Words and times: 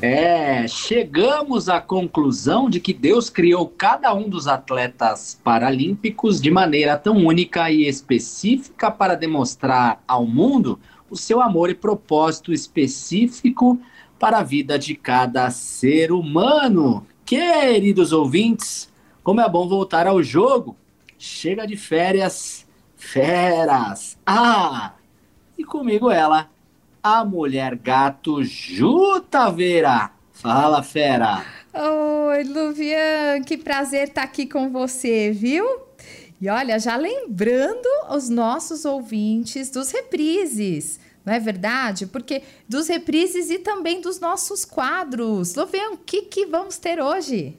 É, 0.00 0.68
chegamos 0.68 1.68
à 1.68 1.80
conclusão 1.80 2.70
de 2.70 2.78
que 2.78 2.94
Deus 2.94 3.28
criou 3.28 3.66
cada 3.66 4.14
um 4.14 4.28
dos 4.28 4.46
atletas 4.46 5.40
paralímpicos 5.42 6.40
de 6.40 6.52
maneira 6.52 6.96
tão 6.96 7.16
única 7.16 7.68
e 7.68 7.84
específica 7.88 8.92
para 8.92 9.16
demonstrar 9.16 10.00
ao 10.06 10.24
mundo 10.24 10.78
o 11.10 11.16
seu 11.16 11.40
amor 11.40 11.68
e 11.68 11.74
propósito 11.74 12.52
específico 12.52 13.76
para 14.20 14.38
a 14.38 14.44
vida 14.44 14.78
de 14.78 14.94
cada 14.94 15.50
ser 15.50 16.12
humano. 16.12 17.04
Queridos 17.24 18.12
ouvintes, 18.12 18.88
como 19.24 19.40
é 19.40 19.48
bom 19.48 19.66
voltar 19.66 20.06
ao 20.06 20.22
jogo. 20.22 20.76
Chega 21.18 21.66
de 21.66 21.76
férias, 21.76 22.64
feras. 22.96 24.16
Ah, 24.24 24.92
e 25.58 25.64
comigo 25.64 26.08
ela, 26.08 26.48
a 27.02 27.24
mulher 27.24 27.76
gato 27.76 28.42
Ju 28.42 29.20
Taveira. 29.20 30.10
Fala, 30.32 30.82
fera. 30.82 31.44
Oi, 31.74 32.44
Luvian, 32.44 33.42
que 33.44 33.56
prazer 33.56 34.08
estar 34.08 34.22
aqui 34.22 34.46
com 34.46 34.70
você, 34.70 35.32
viu? 35.32 35.64
E 36.40 36.48
olha, 36.48 36.78
já 36.78 36.96
lembrando 36.96 37.88
os 38.10 38.28
nossos 38.28 38.84
ouvintes 38.84 39.70
dos 39.70 39.90
reprises, 39.90 41.00
não 41.24 41.34
é 41.34 41.40
verdade? 41.40 42.06
Porque 42.06 42.42
dos 42.68 42.86
reprises 42.88 43.50
e 43.50 43.58
também 43.58 44.00
dos 44.00 44.20
nossos 44.20 44.64
quadros. 44.64 45.54
Luvian, 45.56 45.90
o 45.90 45.96
que, 45.96 46.22
que 46.22 46.46
vamos 46.46 46.78
ter 46.78 47.00
hoje? 47.00 47.56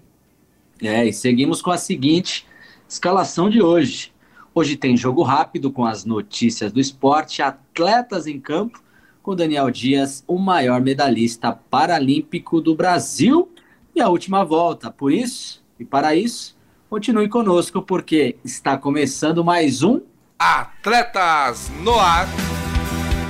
É, 0.81 1.05
e 1.05 1.11
seguimos 1.11 1.61
com 1.61 1.71
a 1.71 1.77
seguinte 1.77 2.47
escalação 2.87 3.49
de 3.49 3.61
hoje. 3.61 4.13
Hoje 4.55 4.75
tem 4.75 4.97
jogo 4.97 5.21
rápido 5.21 5.71
com 5.71 5.85
as 5.85 6.05
notícias 6.05 6.71
do 6.71 6.79
esporte, 6.79 7.41
atletas 7.41 8.25
em 8.25 8.39
campo 8.39 8.81
com 9.21 9.35
Daniel 9.35 9.69
Dias, 9.69 10.23
o 10.27 10.37
maior 10.37 10.81
medalhista 10.81 11.51
paralímpico 11.51 12.61
do 12.61 12.75
Brasil 12.75 13.51
e 13.95 14.01
a 14.01 14.09
última 14.09 14.43
volta. 14.43 14.89
Por 14.89 15.11
isso, 15.11 15.63
e 15.79 15.85
para 15.85 16.15
isso, 16.15 16.57
continue 16.89 17.29
conosco 17.29 17.81
porque 17.81 18.37
está 18.43 18.77
começando 18.77 19.43
mais 19.43 19.83
um 19.83 20.01
Atletas 20.37 21.69
no 21.83 21.99
Ar. 21.99 22.27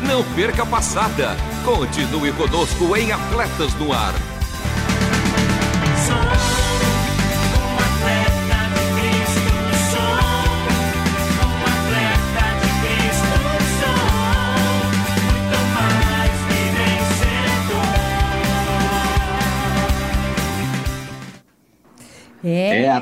Não 0.08 0.24
perca 0.36 0.64
a 0.64 0.66
passada. 0.66 1.36
Continue 1.66 2.32
conosco 2.34 2.96
em 2.96 3.12
Atletas 3.12 3.74
no 3.76 3.92
Ar. 3.92 4.39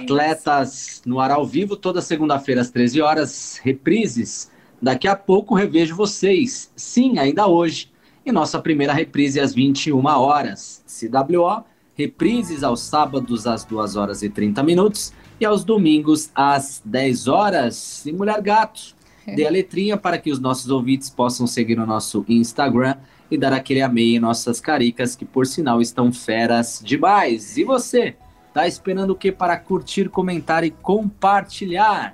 Atletas 0.07 1.01
no 1.05 1.19
ar 1.19 1.31
ao 1.31 1.45
vivo 1.45 1.75
toda 1.75 2.01
segunda-feira 2.01 2.61
às 2.61 2.69
13 2.69 3.01
horas, 3.01 3.59
reprises. 3.61 4.49
Daqui 4.81 5.07
a 5.07 5.15
pouco 5.15 5.53
revejo 5.53 5.95
vocês. 5.95 6.71
Sim, 6.75 7.19
ainda 7.19 7.47
hoje. 7.47 7.91
E 8.25 8.31
nossa 8.31 8.59
primeira 8.59 8.93
reprise 8.93 9.39
às 9.39 9.53
21 9.53 10.05
horas. 10.05 10.83
CWO, 10.87 11.63
reprises 11.93 12.63
aos 12.63 12.81
sábados 12.81 13.45
às 13.45 13.65
2 13.65 13.95
horas 13.95 14.23
e 14.23 14.29
30 14.29 14.63
minutos 14.63 15.13
e 15.39 15.45
aos 15.45 15.63
domingos 15.63 16.29
às 16.33 16.81
10 16.85 17.27
horas. 17.27 18.05
E 18.05 18.13
Mulher 18.13 18.41
Gato, 18.41 18.95
dê 19.25 19.45
a 19.45 19.51
letrinha 19.51 19.97
para 19.97 20.17
que 20.17 20.31
os 20.31 20.39
nossos 20.39 20.69
ouvintes 20.69 21.09
possam 21.09 21.45
seguir 21.45 21.79
o 21.79 21.85
nosso 21.85 22.23
Instagram 22.29 22.95
e 23.29 23.37
dar 23.37 23.51
aquele 23.51 23.81
amei 23.81 24.15
em 24.15 24.19
nossas 24.19 24.61
caricas, 24.61 25.15
que 25.15 25.25
por 25.25 25.45
sinal 25.45 25.81
estão 25.81 26.13
feras 26.13 26.81
demais. 26.83 27.57
E 27.57 27.63
você? 27.65 28.15
Tá 28.57 28.65
esperando 28.65 29.11
o 29.11 29.15
que 29.15 29.31
para 29.31 29.55
curtir, 29.55 30.09
comentar 30.09 30.63
e 30.63 30.71
compartilhar? 30.71 32.13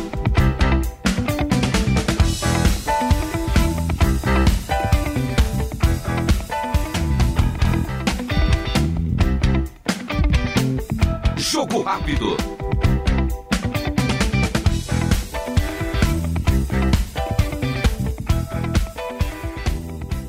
Jogo 11.71 11.83
rápido. 11.83 12.37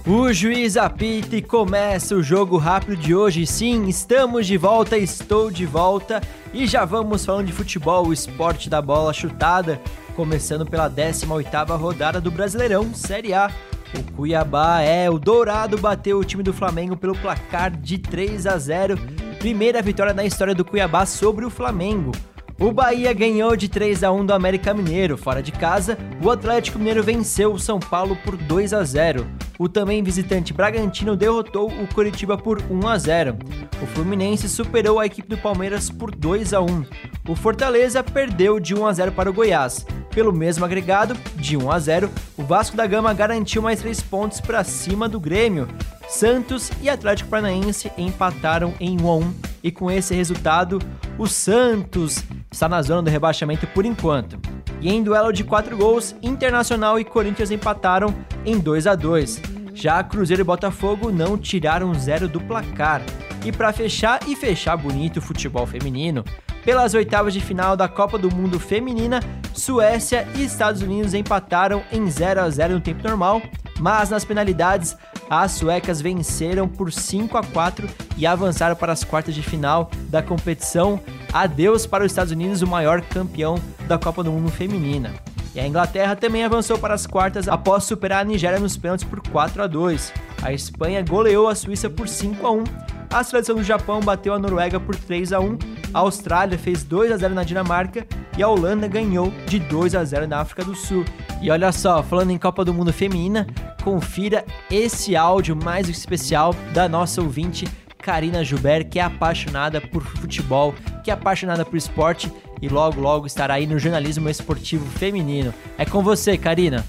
O 0.07 0.33
juiz 0.33 0.77
apita 0.77 1.35
e 1.35 1.43
começa 1.43 2.15
o 2.15 2.23
jogo 2.23 2.57
rápido 2.59 2.97
de 2.97 3.13
hoje. 3.13 3.45
Sim, 3.45 3.89
estamos 3.89 4.47
de 4.47 4.57
volta, 4.57 4.97
estou 4.97 5.51
de 5.51 5.67
volta 5.67 6.21
e 6.55 6.65
já 6.65 6.85
vamos 6.85 7.25
falando 7.25 7.47
de 7.47 7.53
futebol, 7.53 8.07
o 8.07 8.13
esporte 8.13 8.71
da 8.71 8.81
bola 8.81 9.13
chutada, 9.13 9.81
começando 10.15 10.65
pela 10.65 10.89
18ª 10.89 11.77
rodada 11.77 12.21
do 12.21 12.31
Brasileirão 12.31 12.95
Série 12.95 13.35
A. 13.35 13.51
O 13.99 14.13
Cuiabá 14.13 14.81
é 14.81 15.11
o 15.11 15.19
Dourado 15.19 15.77
bateu 15.77 16.21
o 16.21 16.25
time 16.25 16.45
do 16.45 16.53
Flamengo 16.53 16.97
pelo 16.97 17.17
placar 17.17 17.73
de 17.73 17.99
3 17.99 18.47
a 18.47 18.57
0. 18.57 19.22
Primeira 19.43 19.83
vitória 19.83 20.15
na 20.15 20.25
história 20.25 20.55
do 20.55 20.65
Cuiabá 20.65 21.05
sobre 21.05 21.45
o 21.45 21.51
Flamengo. 21.51 22.13
O 22.59 22.71
Bahia 22.71 23.13
ganhou 23.13 23.57
de 23.57 23.69
3 23.69 24.05
a 24.05 24.13
1 24.13 24.27
do 24.27 24.33
América 24.33 24.73
Mineiro. 24.73 25.17
Fora 25.17 25.43
de 25.43 25.51
casa, 25.51 25.99
o 26.23 26.31
Atlético 26.31 26.79
Mineiro 26.79 27.03
venceu 27.03 27.53
o 27.53 27.59
São 27.59 27.81
Paulo 27.81 28.17
por 28.25 28.37
2 28.37 28.73
a 28.73 28.85
0. 28.85 29.27
O 29.59 29.69
também 29.69 30.03
visitante 30.03 30.53
Bragantino 30.53 31.17
derrotou 31.17 31.69
o 31.69 31.87
Curitiba 31.93 32.39
por 32.39 32.63
1 32.71 32.89
a 32.89 32.99
0. 32.99 33.37
O 33.83 33.87
Fluminense 33.87 34.49
superou 34.49 35.01
a 35.01 35.07
equipe 35.07 35.29
do 35.29 35.39
Palmeiras 35.39 35.91
por 35.91 36.15
2 36.15 36.55
a 36.55 36.61
1. 36.61 36.85
O 37.29 37.35
Fortaleza 37.35 38.03
perdeu 38.03 38.61
de 38.61 38.75
1 38.75 38.87
a 38.87 38.93
0 38.93 39.13
para 39.13 39.31
o 39.31 39.33
Goiás. 39.33 39.85
Pelo 40.11 40.33
mesmo 40.33 40.65
agregado, 40.65 41.17
de 41.37 41.57
1 41.57 41.71
a 41.71 41.79
0, 41.79 42.11
o 42.37 42.43
Vasco 42.43 42.77
da 42.77 42.87
Gama 42.87 43.13
garantiu 43.15 43.63
mais 43.63 43.81
3 43.81 44.03
pontos 44.03 44.41
para 44.41 44.63
cima 44.63 45.09
do 45.09 45.19
Grêmio. 45.19 45.67
Santos 46.09 46.71
e 46.81 46.89
Atlético 46.89 47.31
Paranaense 47.31 47.91
empataram 47.97 48.75
em 48.79 49.01
1 49.01 49.09
a 49.09 49.17
1 49.17 49.52
e 49.63 49.71
com 49.71 49.91
esse 49.91 50.15
resultado, 50.15 50.79
o 51.19 51.27
Santos 51.27 52.25
está 52.51 52.69
na 52.69 52.83
zona 52.83 53.03
do 53.03 53.11
rebaixamento 53.11 53.67
por 53.69 53.85
enquanto. 53.85 54.39
E 54.81 54.91
em 54.91 55.03
duelo 55.03 55.33
de 55.33 55.45
4 55.45 55.77
gols, 55.77 56.15
Internacional 56.23 56.99
e 56.99 57.05
Corinthians 57.05 57.51
empataram 57.51 58.15
em 58.45 58.59
2 58.59 58.87
a 58.87 58.95
2. 58.95 59.41
Já 59.75 60.03
Cruzeiro 60.03 60.43
e 60.43 60.45
Botafogo 60.45 61.11
não 61.11 61.39
tiraram 61.39 61.95
zero 61.95 62.29
do 62.29 62.41
placar. 62.41 63.01
E 63.45 63.51
para 63.51 63.73
fechar 63.73 64.21
e 64.29 64.37
fechar 64.37 64.77
bonito 64.77 65.17
o 65.17 65.23
futebol 65.23 65.67
feminino, 65.67 66.25
pelas 66.65 66.95
oitavas 66.95 67.33
de 67.33 67.41
final 67.41 67.77
da 67.77 67.89
Copa 67.89 68.19
do 68.19 68.33
Mundo 68.33 68.61
Feminina, 68.61 69.21
Suécia 69.53 70.29
e 70.37 70.45
Estados 70.45 70.83
Unidos 70.83 71.15
empataram 71.15 71.83
em 71.91 72.09
0 72.09 72.41
a 72.41 72.51
0 72.51 72.75
no 72.75 72.81
tempo 72.81 73.07
normal, 73.07 73.43
mas 73.81 74.11
nas 74.11 74.25
penalidades 74.25 74.97
as 75.29 75.53
suecas 75.53 76.01
venceram 76.01 76.69
por 76.69 76.93
5 76.93 77.37
a 77.39 77.43
4 77.43 77.89
e 78.17 78.27
avançaram 78.27 78.77
para 78.77 78.93
as 78.93 79.05
quartas 79.05 79.35
de 79.35 79.43
final 79.43 79.91
da 80.09 80.23
competição. 80.23 81.01
Adeus 81.33 81.87
para 81.87 82.05
os 82.05 82.13
Estados 82.13 82.33
Unidos, 82.33 82.63
o 82.63 82.67
maior 82.67 83.01
campeão 83.01 83.57
da 83.87 83.99
Copa 83.99 84.23
do 84.23 84.31
Mundo 84.31 84.51
Feminina. 84.51 85.11
E 85.55 85.61
a 85.61 85.67
Inglaterra 85.67 86.17
também 86.17 86.45
avançou 86.45 86.79
para 86.79 86.95
as 86.95 87.07
quartas 87.07 87.47
após 87.47 87.85
superar 87.85 88.23
a 88.23 88.25
Nigéria 88.25 88.59
nos 88.59 88.77
pênaltis 88.77 89.07
por 89.07 89.21
4 89.29 89.63
a 89.63 89.67
2. 89.67 90.13
A 90.43 90.53
Espanha 90.53 91.03
goleou 91.03 91.47
a 91.47 91.55
Suíça 91.55 91.91
por 91.91 92.09
5 92.09 92.47
a 92.47 92.51
1. 92.51 92.65
A 93.13 93.23
seleção 93.23 93.57
do 93.57 93.63
Japão 93.63 94.01
bateu 94.01 94.33
a 94.33 94.39
Noruega 94.39 94.81
por 94.81 94.97
3 94.97 95.35
a 95.35 95.41
1. 95.41 95.59
A 95.93 95.99
Austrália 95.99 96.59
fez 96.59 96.83
2 96.83 97.13
a 97.13 97.17
0 97.19 97.35
na 97.35 97.45
Dinamarca 97.45 98.07
e 98.39 98.43
a 98.43 98.49
Holanda 98.49 98.89
ganhou 98.89 99.31
de 99.47 99.59
2 99.59 99.95
a 99.95 100.03
0 100.03 100.27
na 100.27 100.41
África 100.41 100.65
do 100.65 100.75
Sul. 100.75 101.05
E 101.43 101.51
olha 101.51 101.71
só, 101.71 102.03
falando 102.03 102.31
em 102.31 102.39
Copa 102.39 102.65
do 102.65 102.73
Mundo 102.73 102.91
Feminina, 102.91 103.47
confira 103.83 104.45
esse 104.71 105.17
áudio 105.17 105.57
mais 105.57 105.89
especial 105.89 106.55
da 106.73 106.89
nossa 106.89 107.21
ouvinte 107.21 107.67
Karina 107.99 108.45
Gilbert, 108.45 108.89
que 108.89 108.99
é 108.99 109.03
apaixonada 109.03 109.81
por 109.81 110.03
futebol, 110.03 110.75
que 111.05 111.11
é 111.11 111.15
apaixonada 111.15 111.65
por 111.65 111.77
esporte 111.77 112.33
e 112.61 112.69
logo 112.69 113.01
logo 113.01 113.27
estará 113.27 113.55
aí 113.55 113.67
no 113.67 113.79
jornalismo 113.79 114.29
esportivo 114.29 114.87
feminino. 114.99 115.53
É 115.79 115.85
com 115.85 116.03
você, 116.03 116.37
Karina. 116.37 116.85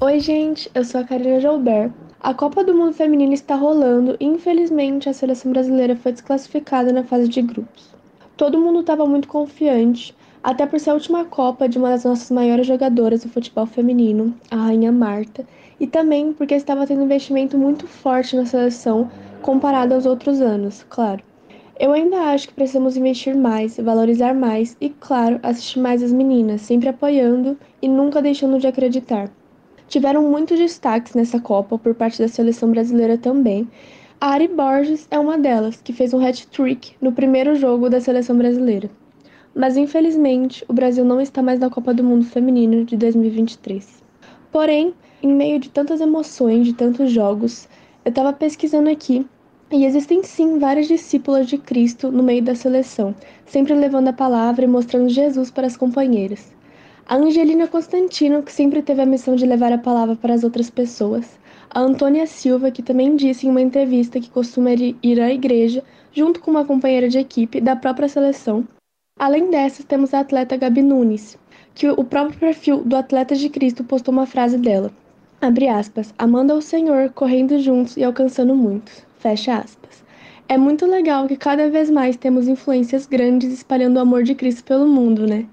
Oi, 0.00 0.20
gente, 0.20 0.70
eu 0.74 0.84
sou 0.84 1.00
a 1.00 1.04
Karina 1.04 1.40
Gilbert. 1.40 1.90
A 2.20 2.34
Copa 2.34 2.64
do 2.64 2.74
Mundo 2.74 2.92
Feminino 2.92 3.32
está 3.32 3.54
rolando 3.54 4.16
e 4.18 4.24
infelizmente 4.24 5.08
a 5.08 5.12
seleção 5.12 5.52
brasileira 5.52 5.94
foi 5.94 6.12
desclassificada 6.12 6.92
na 6.92 7.04
fase 7.04 7.28
de 7.28 7.40
grupos. 7.40 7.94
Todo 8.36 8.60
mundo 8.60 8.80
estava 8.80 9.06
muito 9.06 9.28
confiante, 9.28 10.14
até 10.42 10.66
por 10.66 10.80
ser 10.80 10.90
a 10.90 10.94
última 10.94 11.24
Copa 11.24 11.68
de 11.68 11.78
uma 11.78 11.90
das 11.90 12.04
nossas 12.04 12.30
maiores 12.30 12.66
jogadoras 12.66 13.22
do 13.22 13.28
futebol 13.28 13.66
feminino, 13.66 14.34
a 14.50 14.56
Rainha 14.56 14.90
Marta, 14.90 15.46
e 15.80 15.86
também 15.86 16.32
porque 16.32 16.54
estava 16.54 16.86
tendo 16.86 17.04
investimento 17.04 17.56
muito 17.56 17.86
forte 17.86 18.36
na 18.36 18.46
seleção 18.46 19.10
comparado 19.42 19.94
aos 19.94 20.06
outros 20.06 20.40
anos, 20.40 20.84
claro. 20.88 21.22
Eu 21.80 21.92
ainda 21.92 22.16
acho 22.32 22.48
que 22.48 22.54
precisamos 22.54 22.96
investir 22.96 23.36
mais, 23.36 23.76
valorizar 23.76 24.34
mais 24.34 24.76
e, 24.80 24.90
claro, 24.90 25.38
assistir 25.44 25.78
mais 25.78 26.02
as 26.02 26.12
meninas, 26.12 26.62
sempre 26.62 26.88
apoiando 26.88 27.56
e 27.80 27.88
nunca 27.88 28.20
deixando 28.20 28.58
de 28.58 28.66
acreditar. 28.66 29.30
Tiveram 29.86 30.28
muitos 30.28 30.58
destaques 30.58 31.14
nessa 31.14 31.38
Copa 31.38 31.78
por 31.78 31.94
parte 31.94 32.18
da 32.18 32.26
seleção 32.26 32.70
brasileira 32.70 33.16
também. 33.16 33.68
A 34.20 34.30
Ari 34.30 34.48
Borges 34.48 35.06
é 35.08 35.18
uma 35.20 35.38
delas, 35.38 35.80
que 35.80 35.92
fez 35.92 36.12
um 36.12 36.18
hat-trick 36.20 36.96
no 37.00 37.12
primeiro 37.12 37.54
jogo 37.54 37.88
da 37.88 38.00
seleção 38.00 38.36
brasileira. 38.36 38.90
Mas 39.54 39.76
infelizmente, 39.76 40.64
o 40.68 40.72
Brasil 40.72 41.04
não 41.04 41.20
está 41.20 41.40
mais 41.42 41.60
na 41.60 41.70
Copa 41.70 41.94
do 41.94 42.02
Mundo 42.02 42.24
Feminino 42.24 42.84
de 42.84 42.96
2023. 42.96 44.02
Porém, 44.50 44.92
em 45.22 45.34
meio 45.34 45.58
de 45.58 45.68
tantas 45.68 46.00
emoções, 46.00 46.66
de 46.66 46.72
tantos 46.72 47.10
jogos, 47.10 47.68
eu 48.04 48.10
estava 48.10 48.32
pesquisando 48.32 48.88
aqui 48.88 49.26
e 49.70 49.84
existem 49.84 50.22
sim 50.22 50.58
várias 50.58 50.86
discípulas 50.86 51.46
de 51.46 51.58
Cristo 51.58 52.10
no 52.10 52.22
meio 52.22 52.42
da 52.42 52.54
seleção, 52.54 53.14
sempre 53.44 53.74
levando 53.74 54.08
a 54.08 54.12
palavra 54.12 54.64
e 54.64 54.68
mostrando 54.68 55.08
Jesus 55.08 55.50
para 55.50 55.66
as 55.66 55.76
companheiras. 55.76 56.54
A 57.06 57.16
Angelina 57.16 57.66
Constantino, 57.66 58.42
que 58.42 58.52
sempre 58.52 58.80
teve 58.80 59.02
a 59.02 59.06
missão 59.06 59.34
de 59.34 59.46
levar 59.46 59.72
a 59.72 59.78
palavra 59.78 60.14
para 60.14 60.34
as 60.34 60.44
outras 60.44 60.70
pessoas. 60.70 61.38
A 61.70 61.80
Antônia 61.80 62.26
Silva, 62.26 62.70
que 62.70 62.82
também 62.82 63.16
disse 63.16 63.46
em 63.46 63.50
uma 63.50 63.60
entrevista 63.60 64.20
que 64.20 64.30
costuma 64.30 64.70
ir 64.72 65.20
à 65.20 65.32
igreja 65.32 65.82
junto 66.12 66.40
com 66.40 66.50
uma 66.50 66.64
companheira 66.64 67.08
de 67.08 67.18
equipe 67.18 67.60
da 67.60 67.74
própria 67.74 68.08
seleção. 68.08 68.66
Além 69.18 69.50
dessas, 69.50 69.84
temos 69.84 70.14
a 70.14 70.20
atleta 70.20 70.56
Gabi 70.56 70.82
Nunes, 70.82 71.36
que 71.74 71.88
o 71.88 72.04
próprio 72.04 72.38
perfil 72.38 72.84
do 72.84 72.96
Atleta 72.96 73.34
de 73.34 73.48
Cristo 73.48 73.82
postou 73.82 74.12
uma 74.12 74.26
frase 74.26 74.56
dela. 74.56 74.92
Abre 75.40 75.68
aspas, 75.68 76.12
amando 76.18 76.52
ao 76.52 76.60
Senhor, 76.60 77.10
correndo 77.10 77.60
juntos 77.60 77.96
e 77.96 78.02
alcançando 78.02 78.56
muitos. 78.56 79.06
Fecha 79.18 79.58
aspas. 79.58 80.02
É 80.48 80.58
muito 80.58 80.84
legal 80.84 81.28
que 81.28 81.36
cada 81.36 81.70
vez 81.70 81.88
mais 81.88 82.16
temos 82.16 82.48
influências 82.48 83.06
grandes 83.06 83.52
espalhando 83.52 83.98
o 83.98 84.00
amor 84.00 84.24
de 84.24 84.34
Cristo 84.34 84.64
pelo 84.64 84.88
mundo, 84.88 85.26
né? 85.26 85.46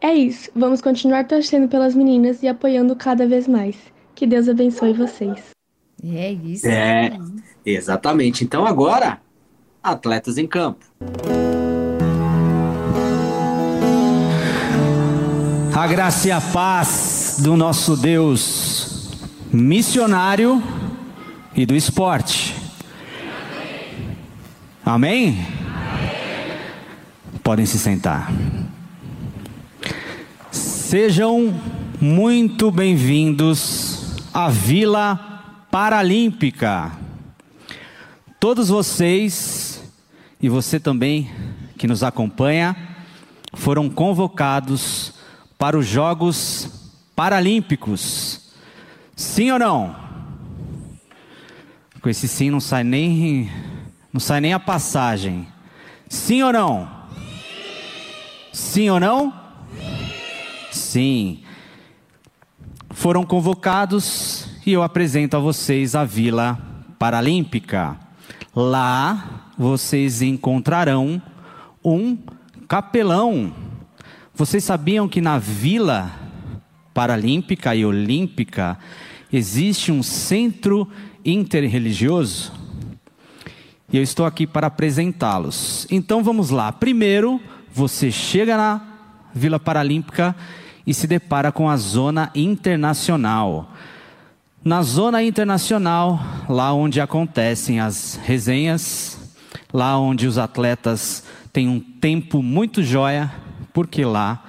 É 0.00 0.14
isso, 0.14 0.50
vamos 0.54 0.80
continuar 0.80 1.26
torcendo 1.26 1.68
pelas 1.68 1.94
meninas 1.94 2.42
e 2.42 2.48
apoiando 2.48 2.94
cada 2.94 3.26
vez 3.26 3.48
mais. 3.48 3.76
Que 4.14 4.26
Deus 4.26 4.48
abençoe 4.48 4.92
vocês. 4.92 5.50
É 6.04 6.32
isso. 6.32 6.66
É, 6.68 7.16
exatamente. 7.64 8.44
Então 8.44 8.64
agora, 8.64 9.20
atletas 9.82 10.38
em 10.38 10.46
campo. 10.46 10.84
A 15.74 15.86
graça 15.86 16.28
e 16.28 16.30
a 16.30 16.40
paz 16.40 17.38
do 17.42 17.56
nosso 17.56 17.96
Deus 17.96 18.91
missionário 19.52 20.62
e 21.54 21.66
do 21.66 21.76
esporte. 21.76 22.56
Amém? 24.84 25.46
Podem 27.42 27.66
se 27.66 27.78
sentar. 27.78 28.32
Sejam 30.50 31.54
muito 32.00 32.70
bem-vindos 32.70 34.16
à 34.32 34.48
Vila 34.48 35.66
Paralímpica. 35.70 36.92
Todos 38.40 38.70
vocês 38.70 39.82
e 40.40 40.48
você 40.48 40.80
também 40.80 41.30
que 41.76 41.86
nos 41.86 42.02
acompanha 42.02 42.74
foram 43.52 43.90
convocados 43.90 45.12
para 45.58 45.76
os 45.78 45.86
Jogos 45.86 46.68
Paralímpicos 47.14 48.31
Sim 49.22 49.52
ou 49.52 49.58
não? 49.58 49.94
Com 52.02 52.08
esse 52.08 52.26
sim 52.26 52.50
não 52.50 52.58
sai 52.58 52.82
nem 52.82 53.48
não 54.12 54.20
sai 54.20 54.40
nem 54.40 54.52
a 54.52 54.58
passagem. 54.58 55.46
Sim 56.08 56.42
ou 56.42 56.52
não? 56.52 56.90
Sim 58.52 58.90
ou 58.90 58.98
não? 58.98 59.32
Sim. 60.72 61.40
Foram 62.90 63.24
convocados 63.24 64.48
e 64.66 64.72
eu 64.72 64.82
apresento 64.82 65.36
a 65.36 65.40
vocês 65.40 65.94
a 65.94 66.04
Vila 66.04 66.58
Paralímpica. 66.98 67.96
Lá 68.54 69.52
vocês 69.56 70.20
encontrarão 70.20 71.22
um 71.82 72.18
capelão. 72.66 73.54
Vocês 74.34 74.64
sabiam 74.64 75.08
que 75.08 75.20
na 75.20 75.38
Vila 75.38 76.10
Paralímpica 76.92 77.74
e 77.74 77.86
Olímpica 77.86 78.78
existe 79.32 79.90
um 79.90 80.02
centro 80.02 80.88
interreligioso 81.24 82.52
e 83.92 83.98
eu 83.98 84.02
estou 84.02 84.24
aqui 84.24 84.46
para 84.46 84.68
apresentá-los. 84.68 85.86
Então 85.90 86.24
vamos 86.24 86.48
lá. 86.48 86.72
Primeiro, 86.72 87.38
você 87.72 88.10
chega 88.10 88.56
na 88.56 88.80
Vila 89.34 89.60
Paralímpica 89.60 90.34
e 90.86 90.94
se 90.94 91.06
depara 91.06 91.52
com 91.52 91.68
a 91.68 91.76
zona 91.76 92.30
internacional. 92.34 93.70
Na 94.64 94.82
zona 94.82 95.22
internacional, 95.22 96.18
lá 96.48 96.72
onde 96.72 97.00
acontecem 97.00 97.80
as 97.80 98.18
resenhas, 98.24 99.18
lá 99.72 99.98
onde 99.98 100.26
os 100.26 100.38
atletas 100.38 101.24
têm 101.52 101.68
um 101.68 101.78
tempo 101.78 102.42
muito 102.42 102.82
jóia, 102.82 103.30
porque 103.74 104.04
lá 104.04 104.42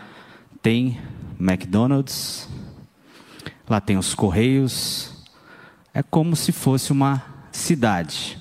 tem 0.62 0.98
McDonald's, 1.38 2.48
lá 3.70 3.80
tem 3.80 3.98
os 3.98 4.14
Correios, 4.14 5.12
é 5.94 6.02
como 6.04 6.36
se 6.36 6.52
fosse 6.52 6.92
uma 6.92 7.24
cidade. 7.52 8.38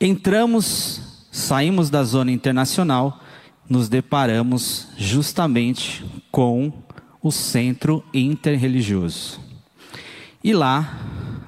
Entramos, 0.00 1.26
saímos 1.30 1.90
da 1.90 2.02
zona 2.02 2.32
internacional, 2.32 3.20
nos 3.68 3.88
deparamos 3.88 4.88
justamente 4.96 6.04
com 6.30 6.72
o 7.22 7.30
centro 7.30 8.04
interreligioso. 8.12 9.40
E 10.42 10.52
lá, 10.52 10.98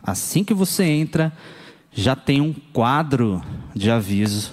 assim 0.02 0.44
que 0.44 0.54
você 0.54 0.84
entra, 0.84 1.32
já 1.92 2.14
tem 2.14 2.40
um 2.40 2.52
quadro 2.52 3.42
de 3.74 3.90
aviso 3.90 4.52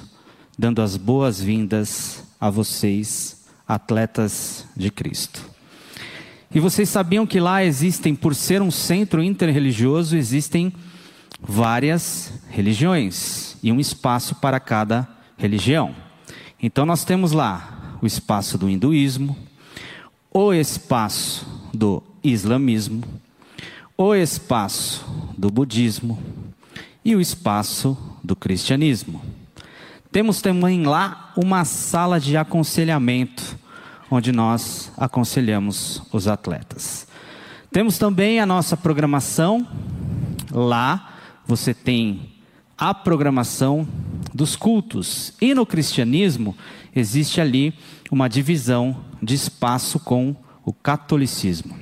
dando 0.58 0.82
as 0.82 0.98
boas-vindas 0.98 2.24
a 2.40 2.50
vocês, 2.50 3.46
atletas 3.68 4.66
de 4.76 4.90
Cristo. 4.92 5.51
E 6.54 6.60
vocês 6.60 6.90
sabiam 6.90 7.26
que 7.26 7.40
lá 7.40 7.64
existem, 7.64 8.14
por 8.14 8.36
ser 8.36 8.62
um 8.62 8.70
centro 8.70 9.24
interreligioso, 9.24 10.18
existem 10.18 10.74
várias 11.40 12.34
religiões 12.50 13.56
e 13.64 13.72
um 13.72 13.80
espaço 13.80 14.36
para 14.36 14.60
cada 14.60 15.08
religião. 15.38 15.96
Então 16.62 16.86
nós 16.86 17.06
temos 17.06 17.32
lá 17.32 17.98
o 18.02 18.06
espaço 18.06 18.58
do 18.58 18.70
hinduísmo, 18.70 19.38
o 20.30 20.54
espaço 20.54 21.48
do 21.74 22.04
islamismo, 22.22 23.02
o 23.98 24.14
espaço 24.14 25.06
do 25.38 25.50
budismo 25.50 26.22
e 27.04 27.16
o 27.16 27.22
espaço 27.22 27.98
do 28.22 28.36
cristianismo. 28.36 29.22
Temos 30.12 30.42
também 30.42 30.84
lá 30.84 31.32
uma 31.38 31.64
sala 31.64 32.20
de 32.20 32.36
aconselhamento, 32.36 33.58
onde 34.12 34.34
nós 34.34 34.92
aconselhamos 34.98 36.04
os 36.12 36.28
atletas. 36.28 37.08
Temos 37.72 37.98
também 37.98 38.42
a 38.42 38.46
nossa 38.46 38.76
programação. 38.76 39.66
Lá 40.52 41.14
você 41.48 41.74
tem 41.74 42.34
a 42.78 42.94
programação 42.94 43.88
dos 44.34 44.58
cultos. 44.58 45.34
E 45.40 45.54
no 45.54 45.66
cristianismo 45.66 46.58
existe 46.94 47.40
ali 47.40 47.74
uma 48.12 48.28
divisão 48.28 48.98
de 49.24 49.34
espaço 49.34 49.98
com 49.98 50.36
o 50.66 50.74
catolicismo. 50.74 51.80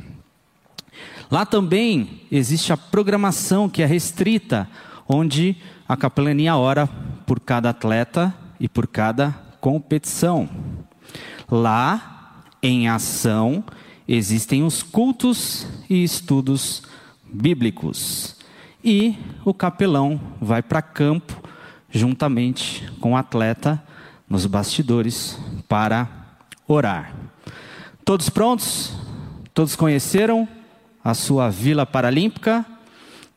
Lá 1.31 1.45
também 1.45 2.21
existe 2.31 2.71
a 2.71 2.77
programação 2.77 3.67
que 3.67 3.81
é 3.81 3.85
restrita, 3.85 4.69
onde 5.07 5.57
a 5.87 5.97
capelania 5.97 6.55
ora 6.55 6.87
por 7.25 7.39
cada 7.39 7.69
atleta 7.69 8.33
e 8.59 8.69
por 8.69 8.85
cada 8.87 9.31
competição. 9.59 10.47
Lá, 11.49 12.18
em 12.61 12.87
ação, 12.87 13.63
existem 14.07 14.63
os 14.63 14.83
cultos 14.83 15.67
e 15.89 16.03
estudos 16.03 16.83
bíblicos. 17.23 18.35
E 18.83 19.15
o 19.45 19.53
capelão 19.53 20.19
vai 20.41 20.61
para 20.61 20.81
campo 20.81 21.41
juntamente 21.91 22.89
com 22.99 23.13
o 23.13 23.17
atleta 23.17 23.81
nos 24.29 24.45
bastidores 24.45 25.39
para 25.67 26.07
orar. 26.67 27.13
Todos 28.05 28.29
prontos? 28.29 28.93
Todos 29.53 29.75
conheceram 29.75 30.47
a 31.03 31.13
sua 31.13 31.49
Vila 31.49 31.85
Paralímpica? 31.85 32.65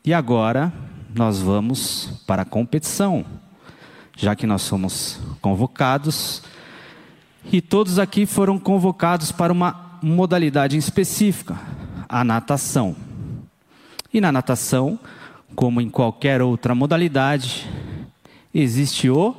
E 0.05 0.13
agora 0.13 0.71
nós 1.13 1.39
vamos 1.39 2.09
para 2.25 2.41
a 2.43 2.45
competição, 2.45 3.25
já 4.15 4.35
que 4.35 4.47
nós 4.47 4.61
somos 4.61 5.19
convocados 5.41 6.41
e 7.51 7.61
todos 7.61 7.99
aqui 7.99 8.25
foram 8.25 8.57
convocados 8.57 9.31
para 9.31 9.53
uma 9.53 9.99
modalidade 10.01 10.77
específica, 10.77 11.59
a 12.07 12.23
natação. 12.23 12.95
E 14.13 14.21
na 14.21 14.31
natação, 14.31 14.99
como 15.55 15.81
em 15.81 15.89
qualquer 15.89 16.41
outra 16.41 16.73
modalidade, 16.75 17.69
existe 18.53 19.09
o 19.09 19.35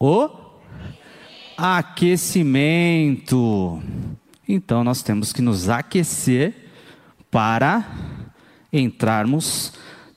o 0.00 0.30
aquecimento. 1.56 2.62
Então 4.48 4.84
nós 4.84 5.02
temos 5.02 5.32
que 5.32 5.42
nos 5.42 5.68
aquecer 5.68 6.54
para 7.30 7.84
entrarmos 8.72 9.72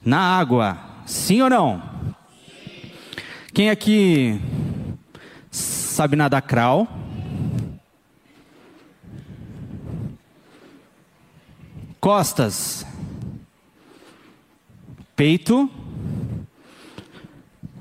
na 0.05 0.19
água. 0.19 0.77
Sim 1.05 1.41
ou 1.41 1.50
não? 1.50 1.81
Quem 3.53 3.69
aqui 3.69 4.39
sabe 5.91 6.15
nadar 6.15 6.41
crawl? 6.41 6.88
Costas. 12.00 12.86
Peito. 15.15 15.69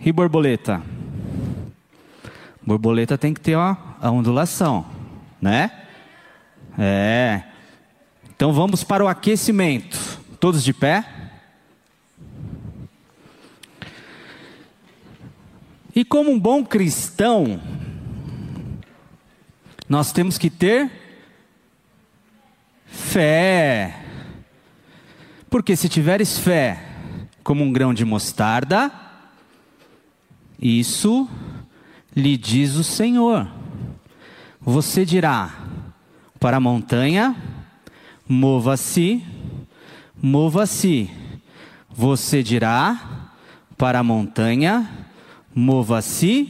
E 0.01 0.13
borboleta. 0.13 0.83
Borboleta 2.63 3.17
tem 3.17 3.33
que 3.33 3.41
ter 3.41 3.57
ó, 3.57 3.77
a 4.01 4.11
ondulação, 4.11 4.87
né? 5.41 5.71
É. 6.79 7.43
Então 8.29 8.53
vamos 8.53 8.85
para 8.85 9.05
o 9.05 9.09
aquecimento. 9.09 9.99
Todos 10.39 10.65
de 10.65 10.73
pé? 10.73 11.05
E 15.95 16.05
como 16.05 16.31
um 16.31 16.39
bom 16.39 16.65
cristão, 16.65 17.61
nós 19.91 20.13
temos 20.13 20.39
que 20.39 20.49
ter 20.49 20.89
fé. 22.87 24.05
Porque 25.51 25.75
se 25.75 25.89
tiveres 25.89 26.39
fé 26.39 26.81
como 27.43 27.65
um 27.65 27.73
grão 27.73 27.93
de 27.93 28.05
mostarda, 28.05 28.89
isso 30.63 31.29
lhe 32.15 32.37
diz 32.37 32.77
o 32.77 32.85
Senhor. 32.85 33.51
Você 34.61 35.05
dirá 35.05 35.59
para 36.39 36.59
a 36.59 36.61
montanha: 36.61 37.35
mova-se, 38.29 39.25
mova-se. 40.23 41.11
Você 41.91 42.45
dirá 42.45 43.33
para 43.77 43.99
a 43.99 44.05
montanha: 44.05 44.89
mova-se, 45.53 46.49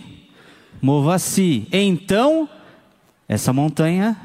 mova-se. 0.83 1.67
Então, 1.73 2.47
essa 3.31 3.53
montanha 3.53 4.17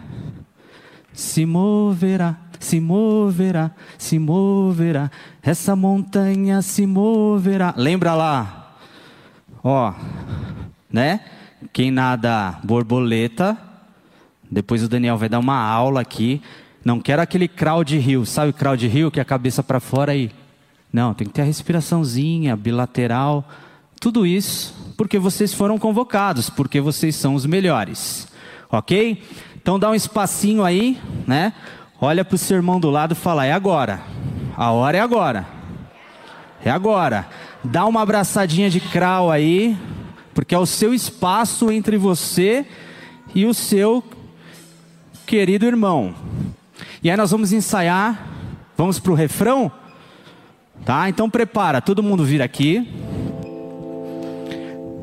se 1.14 1.46
moverá, 1.46 2.38
se 2.60 2.80
moverá, 2.80 3.70
se 4.00 4.18
moverá. 4.18 5.12
Essa 5.44 5.76
montanha 5.76 6.60
se 6.64 6.88
moverá. 6.88 7.72
Lembra 7.78 8.16
lá? 8.16 8.76
Ó, 9.64 9.94
né? 10.92 11.20
Quem 11.72 11.92
nada 11.92 12.58
borboleta, 12.64 13.56
depois 14.50 14.82
o 14.82 14.90
Daniel 14.90 15.20
vai 15.20 15.30
dar 15.30 15.38
uma 15.38 15.56
aula 15.56 16.02
aqui. 16.02 16.42
Não 16.84 17.00
quero 17.00 17.22
aquele 17.22 17.48
crowd 17.48 17.96
rio, 18.00 18.26
sabe 18.26 18.50
o 18.50 18.54
crowd 18.54 18.88
rio 18.88 19.12
que 19.12 19.20
é 19.20 19.22
a 19.22 19.26
cabeça 19.26 19.62
para 19.62 19.80
fora 19.80 20.14
aí? 20.14 20.32
Não, 20.92 21.14
tem 21.14 21.28
que 21.28 21.34
ter 21.34 21.44
a 21.44 21.46
respiraçãozinha 21.46 22.56
bilateral 22.56 23.48
tudo 24.02 24.26
isso 24.26 24.94
porque 24.98 25.20
vocês 25.20 25.54
foram 25.54 25.78
convocados, 25.78 26.50
porque 26.50 26.82
vocês 26.82 27.16
são 27.16 27.36
os 27.36 27.46
melhores. 27.46 28.34
Ok? 28.78 29.24
Então 29.56 29.80
dá 29.80 29.90
um 29.90 29.96
espacinho 29.96 30.64
aí, 30.64 31.00
né? 31.26 31.54
Olha 32.00 32.26
para 32.26 32.36
o 32.36 32.38
seu 32.38 32.58
irmão 32.58 32.80
do 32.80 32.90
lado 32.90 33.14
e 33.14 33.16
fala: 33.16 33.46
é 33.46 33.54
agora. 33.54 34.02
A 34.58 34.72
hora 34.72 34.98
é 34.98 35.00
agora. 35.00 35.48
É 36.64 36.70
agora. 36.70 37.28
Dá 37.64 37.86
uma 37.86 38.02
abraçadinha 38.02 38.70
de 38.70 38.80
crawl 38.80 39.32
aí, 39.32 39.78
porque 40.34 40.54
é 40.54 40.60
o 40.60 40.66
seu 40.66 40.94
espaço 40.94 41.72
entre 41.72 41.98
você 41.98 42.66
e 43.34 43.46
o 43.46 43.54
seu 43.54 44.04
querido 45.26 45.66
irmão. 45.66 46.14
E 47.02 47.10
aí 47.10 47.16
nós 47.16 47.32
vamos 47.32 47.54
ensaiar. 47.54 48.28
Vamos 48.78 49.00
para 49.00 49.14
o 49.14 49.16
refrão? 49.16 49.72
Tá? 50.84 51.08
Então 51.08 51.30
prepara, 51.30 51.82
todo 51.82 52.04
mundo 52.04 52.26
vir 52.26 52.42
aqui. 52.42 52.88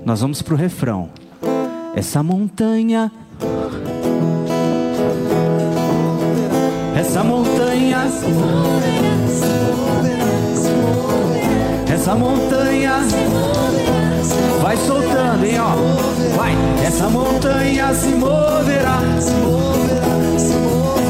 Nós 0.04 0.20
vamos 0.20 0.42
para 0.42 0.52
o 0.52 0.56
refrão. 0.58 1.10
Essa 1.96 2.22
montanha. 2.22 3.10
Essa 6.96 7.24
montanha. 7.24 8.06
Essa 11.92 12.14
montanha. 12.14 13.00
Vai 14.62 14.76
soltando, 14.76 15.44
hein, 15.44 15.58
ó. 15.60 16.36
Vai. 16.36 16.56
Essa 16.86 17.08
montanha 17.08 17.94
se 17.94 18.08
moverá. 18.08 18.98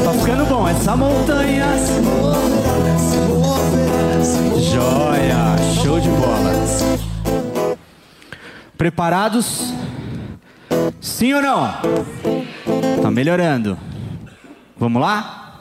Tá 0.03 0.11
ficando 0.13 0.45
bom. 0.45 0.67
Essa 0.67 0.95
montanha. 0.95 1.67
Joia. 4.57 5.55
Show 5.81 5.99
de 5.99 6.09
bola. 6.09 6.53
Preparados? 8.77 9.73
Sim 11.03 11.33
ou 11.33 11.41
não? 11.41 11.69
Tá 13.01 13.11
melhorando. 13.11 13.77
Vamos 14.77 15.01
lá? 15.01 15.59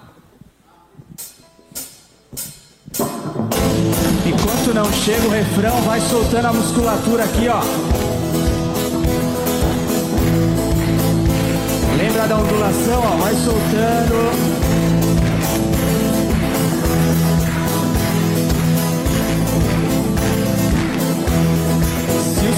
Enquanto 4.25 4.73
não 4.73 4.93
chega 4.93 5.27
o 5.27 5.31
refrão, 5.31 5.83
vai 5.83 6.01
soltando 6.01 6.47
a 6.47 6.53
musculatura 6.53 7.25
aqui, 7.25 7.49
ó. 7.49 7.61
Lembra 11.99 12.29
da 12.29 12.39
ondulação, 12.39 13.01
ó? 13.01 13.17
Vai 13.17 13.35
soltando. 13.35 14.63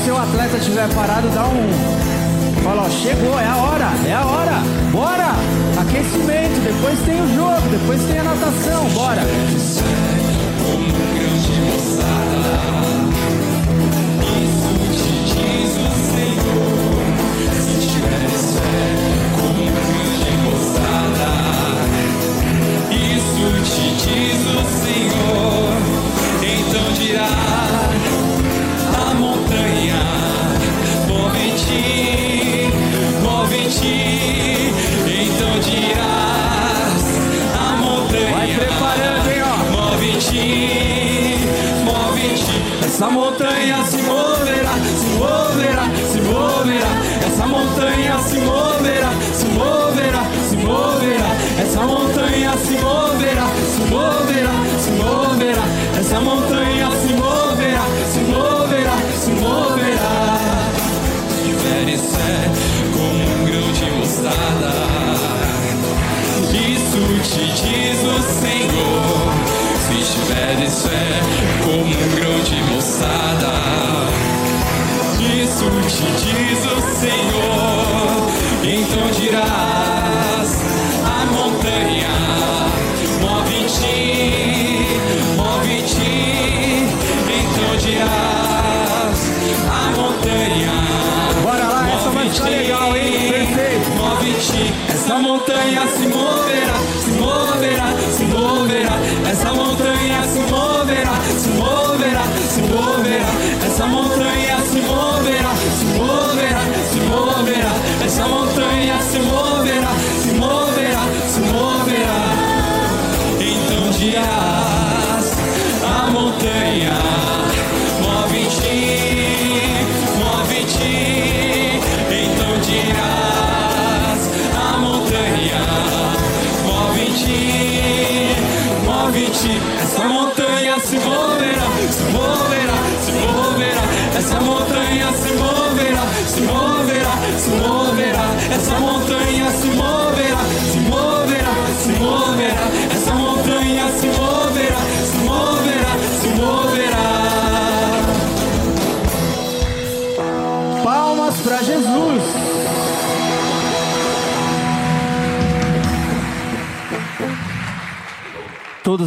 seu 0.04 0.18
atleta 0.18 0.58
estiver 0.58 0.94
parado, 0.94 1.30
dá 1.30 1.46
um. 1.46 2.13
Fala, 2.64 2.84
ó, 2.84 2.88
chegou, 2.88 3.38
é 3.38 3.46
a 3.46 3.56
hora, 3.58 3.90
é 4.08 4.14
a 4.14 4.24
hora, 4.24 4.62
bora! 4.90 5.63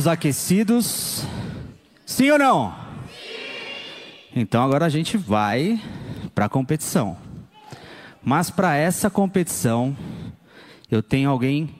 Aquecidos? 0.07 1.25
Sim 2.05 2.31
ou 2.31 2.39
não? 2.39 2.73
Então 4.35 4.63
agora 4.63 4.85
a 4.85 4.89
gente 4.89 5.17
vai 5.17 5.81
para 6.33 6.45
a 6.45 6.49
competição. 6.49 7.17
Mas 8.23 8.49
para 8.49 8.75
essa 8.75 9.09
competição, 9.09 9.95
eu 10.89 11.03
tenho 11.03 11.29
alguém 11.29 11.75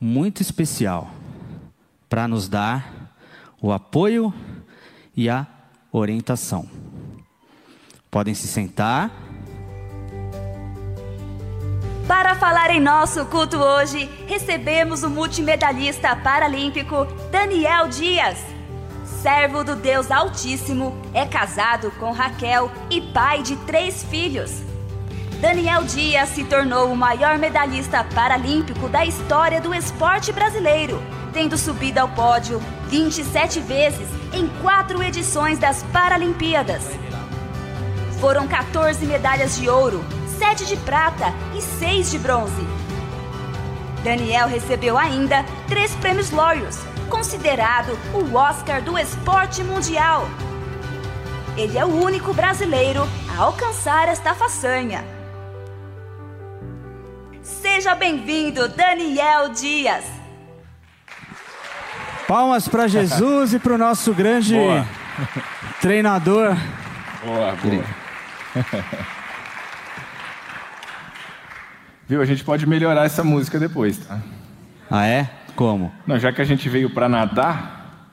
muito 0.00 0.40
especial 0.42 1.10
para 2.08 2.28
nos 2.28 2.48
dar 2.48 3.14
o 3.60 3.72
apoio 3.72 4.32
e 5.16 5.28
a 5.28 5.46
orientação. 5.90 6.68
Podem 8.10 8.34
se 8.34 8.46
sentar. 8.46 9.10
Para 12.06 12.34
falar 12.34 12.70
em 12.70 12.80
nosso 12.80 13.24
culto 13.24 13.56
hoje, 13.56 14.10
recebemos 14.26 15.02
o 15.02 15.08
multimedalhista 15.08 16.14
paralímpico 16.14 17.06
Daniel 17.30 17.88
Dias. 17.88 18.38
Servo 19.22 19.64
do 19.64 19.74
Deus 19.74 20.10
Altíssimo, 20.10 20.94
é 21.14 21.24
casado 21.24 21.90
com 21.92 22.12
Raquel 22.12 22.70
e 22.90 23.00
pai 23.00 23.42
de 23.42 23.56
três 23.56 24.04
filhos. 24.04 24.62
Daniel 25.40 25.82
Dias 25.84 26.28
se 26.28 26.44
tornou 26.44 26.92
o 26.92 26.96
maior 26.96 27.38
medalhista 27.38 28.04
paralímpico 28.14 28.86
da 28.86 29.06
história 29.06 29.58
do 29.58 29.74
esporte 29.74 30.30
brasileiro, 30.30 31.02
tendo 31.32 31.56
subido 31.56 32.00
ao 32.00 32.08
pódio 32.08 32.60
27 32.88 33.60
vezes 33.60 34.08
em 34.34 34.46
quatro 34.60 35.02
edições 35.02 35.58
das 35.58 35.82
Paralimpíadas. 35.84 36.82
Foram 38.20 38.46
14 38.46 39.06
medalhas 39.06 39.56
de 39.56 39.70
ouro, 39.70 40.04
7 40.38 40.66
de 40.66 40.76
prata 40.78 41.32
e 41.56 41.60
6 41.60 42.10
de 42.10 42.18
bronze. 42.18 42.66
Daniel 44.02 44.48
recebeu 44.48 44.98
ainda 44.98 45.44
três 45.66 45.94
prêmios 45.94 46.30
Laureus, 46.30 46.78
considerado 47.08 47.98
o 48.12 48.36
Oscar 48.36 48.82
do 48.82 48.98
esporte 48.98 49.62
mundial. 49.62 50.28
Ele 51.56 51.78
é 51.78 51.84
o 51.84 52.04
único 52.04 52.34
brasileiro 52.34 53.08
a 53.34 53.42
alcançar 53.42 54.08
esta 54.08 54.34
façanha. 54.34 55.04
Seja 57.42 57.94
bem-vindo, 57.94 58.68
Daniel 58.68 59.50
Dias. 59.50 60.04
Palmas 62.26 62.68
para 62.68 62.88
Jesus 62.88 63.54
e 63.54 63.58
para 63.58 63.74
o 63.74 63.78
nosso 63.78 64.12
grande 64.12 64.54
Boa. 64.54 64.86
treinador. 65.80 66.56
Boa, 67.22 67.56
boa. 67.56 67.84
Viu? 72.08 72.20
A 72.20 72.24
gente 72.24 72.44
pode 72.44 72.66
melhorar 72.66 73.04
essa 73.04 73.24
música 73.24 73.58
depois, 73.58 73.98
tá? 73.98 74.18
Ah, 74.90 75.06
é? 75.06 75.30
Como? 75.56 75.90
Não, 76.06 76.18
já 76.18 76.32
que 76.32 76.42
a 76.42 76.44
gente 76.44 76.68
veio 76.68 76.90
pra 76.90 77.08
nadar, 77.08 78.08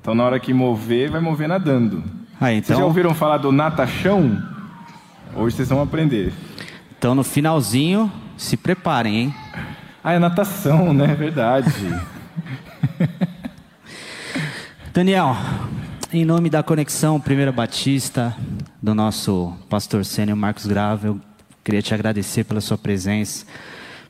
então 0.00 0.14
na 0.14 0.24
hora 0.24 0.40
que 0.40 0.52
mover, 0.52 1.10
vai 1.10 1.20
mover 1.20 1.48
nadando. 1.48 2.02
Ah, 2.40 2.46
Vocês 2.46 2.66
já 2.68 2.74
então, 2.74 2.86
ouviram 2.86 3.14
falar 3.14 3.38
do 3.38 3.52
natachão? 3.52 4.42
Hoje 5.34 5.56
vocês 5.56 5.68
vão 5.68 5.82
aprender. 5.82 6.32
então 6.98 7.14
no 7.14 7.22
finalzinho, 7.22 8.10
se 8.36 8.56
preparem, 8.56 9.16
hein? 9.16 9.34
Ah, 10.02 10.12
é 10.12 10.18
natação, 10.18 10.92
né? 10.92 11.12
É 11.12 11.14
verdade. 11.14 11.70
Daniel, 14.92 15.36
em 16.12 16.24
nome 16.24 16.48
da 16.48 16.62
Conexão 16.62 17.20
Primeira 17.20 17.52
Batista, 17.52 18.34
do 18.82 18.94
nosso 18.94 19.54
pastor 19.68 20.04
sênior 20.04 20.36
Marcos 20.36 20.66
Grava, 20.66 21.08
eu 21.08 21.20
queria 21.66 21.82
te 21.82 21.92
agradecer 21.92 22.44
pela 22.44 22.60
sua 22.60 22.78
presença, 22.78 23.44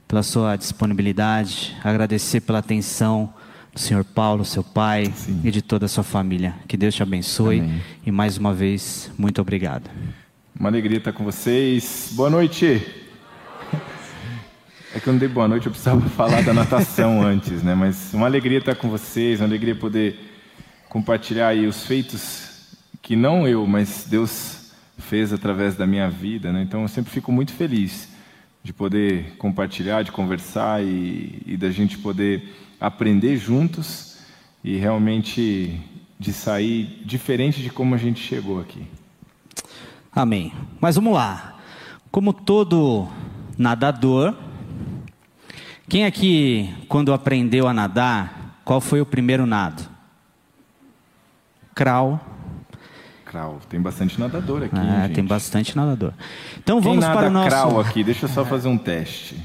pela 0.06 0.22
sua 0.22 0.56
disponibilidade, 0.56 1.74
agradecer 1.82 2.42
pela 2.42 2.58
atenção 2.58 3.32
do 3.72 3.80
senhor 3.80 4.04
Paulo, 4.04 4.44
seu 4.44 4.62
pai 4.62 5.10
e 5.42 5.50
de 5.50 5.62
toda 5.62 5.86
a 5.86 5.88
sua 5.88 6.04
família. 6.04 6.54
Que 6.68 6.76
Deus 6.76 6.94
te 6.94 7.02
abençoe 7.02 7.60
Amém. 7.60 7.82
e 8.04 8.10
mais 8.12 8.36
uma 8.36 8.52
vez, 8.52 9.10
muito 9.16 9.40
obrigado. 9.40 9.88
Uma 10.60 10.68
alegria 10.68 10.98
estar 10.98 11.14
com 11.14 11.24
vocês. 11.24 12.10
Boa 12.12 12.28
noite. 12.28 12.86
É 14.94 15.00
que 15.00 15.08
eu 15.08 15.14
não 15.14 15.18
dei 15.18 15.28
boa 15.28 15.48
noite, 15.48 15.64
eu 15.64 15.72
precisava 15.72 16.06
falar 16.10 16.42
da 16.42 16.52
natação 16.52 17.22
antes, 17.24 17.62
né? 17.62 17.74
Mas 17.74 18.12
uma 18.12 18.26
alegria 18.26 18.58
estar 18.58 18.74
com 18.74 18.90
vocês, 18.90 19.40
uma 19.40 19.46
alegria 19.46 19.74
poder 19.74 20.20
compartilhar 20.90 21.48
aí 21.48 21.66
os 21.66 21.86
feitos 21.86 22.76
que 23.00 23.16
não 23.16 23.48
eu, 23.48 23.66
mas 23.66 24.04
Deus 24.06 24.55
fez 24.98 25.32
através 25.32 25.76
da 25.76 25.86
minha 25.86 26.08
vida, 26.08 26.52
né? 26.52 26.62
Então 26.62 26.82
eu 26.82 26.88
sempre 26.88 27.10
fico 27.10 27.30
muito 27.30 27.52
feliz 27.52 28.08
de 28.62 28.72
poder 28.72 29.36
compartilhar, 29.36 30.02
de 30.02 30.10
conversar 30.10 30.82
e, 30.82 31.42
e 31.46 31.56
da 31.56 31.70
gente 31.70 31.98
poder 31.98 32.52
aprender 32.80 33.36
juntos 33.36 34.18
e 34.64 34.76
realmente 34.76 35.80
de 36.18 36.32
sair 36.32 37.02
diferente 37.04 37.62
de 37.62 37.70
como 37.70 37.94
a 37.94 37.98
gente 37.98 38.20
chegou 38.20 38.60
aqui. 38.60 38.86
Amém. 40.12 40.52
Mas 40.80 40.96
vamos 40.96 41.14
lá. 41.14 41.58
Como 42.10 42.32
todo 42.32 43.06
nadador, 43.56 44.34
quem 45.88 46.04
aqui, 46.04 46.74
quando 46.88 47.12
aprendeu 47.12 47.68
a 47.68 47.72
nadar, 47.72 48.60
qual 48.64 48.80
foi 48.80 49.00
o 49.00 49.06
primeiro 49.06 49.46
nado? 49.46 49.84
Crawl. 51.74 52.18
Crawl, 53.26 53.58
tem 53.68 53.80
bastante 53.80 54.18
nadador 54.18 54.62
aqui. 54.62 54.76
Hein, 54.76 55.12
tem 55.12 55.24
bastante 55.24 55.76
nadador. 55.76 56.12
Então 56.58 56.80
Quem 56.80 56.90
vamos 56.90 57.04
para 57.04 57.26
o 57.26 57.30
nosso. 57.30 57.48
crawl 57.48 57.80
aqui, 57.80 58.02
deixa 58.02 58.24
eu 58.24 58.30
só 58.30 58.44
fazer 58.44 58.68
um 58.68 58.78
teste. 58.78 59.36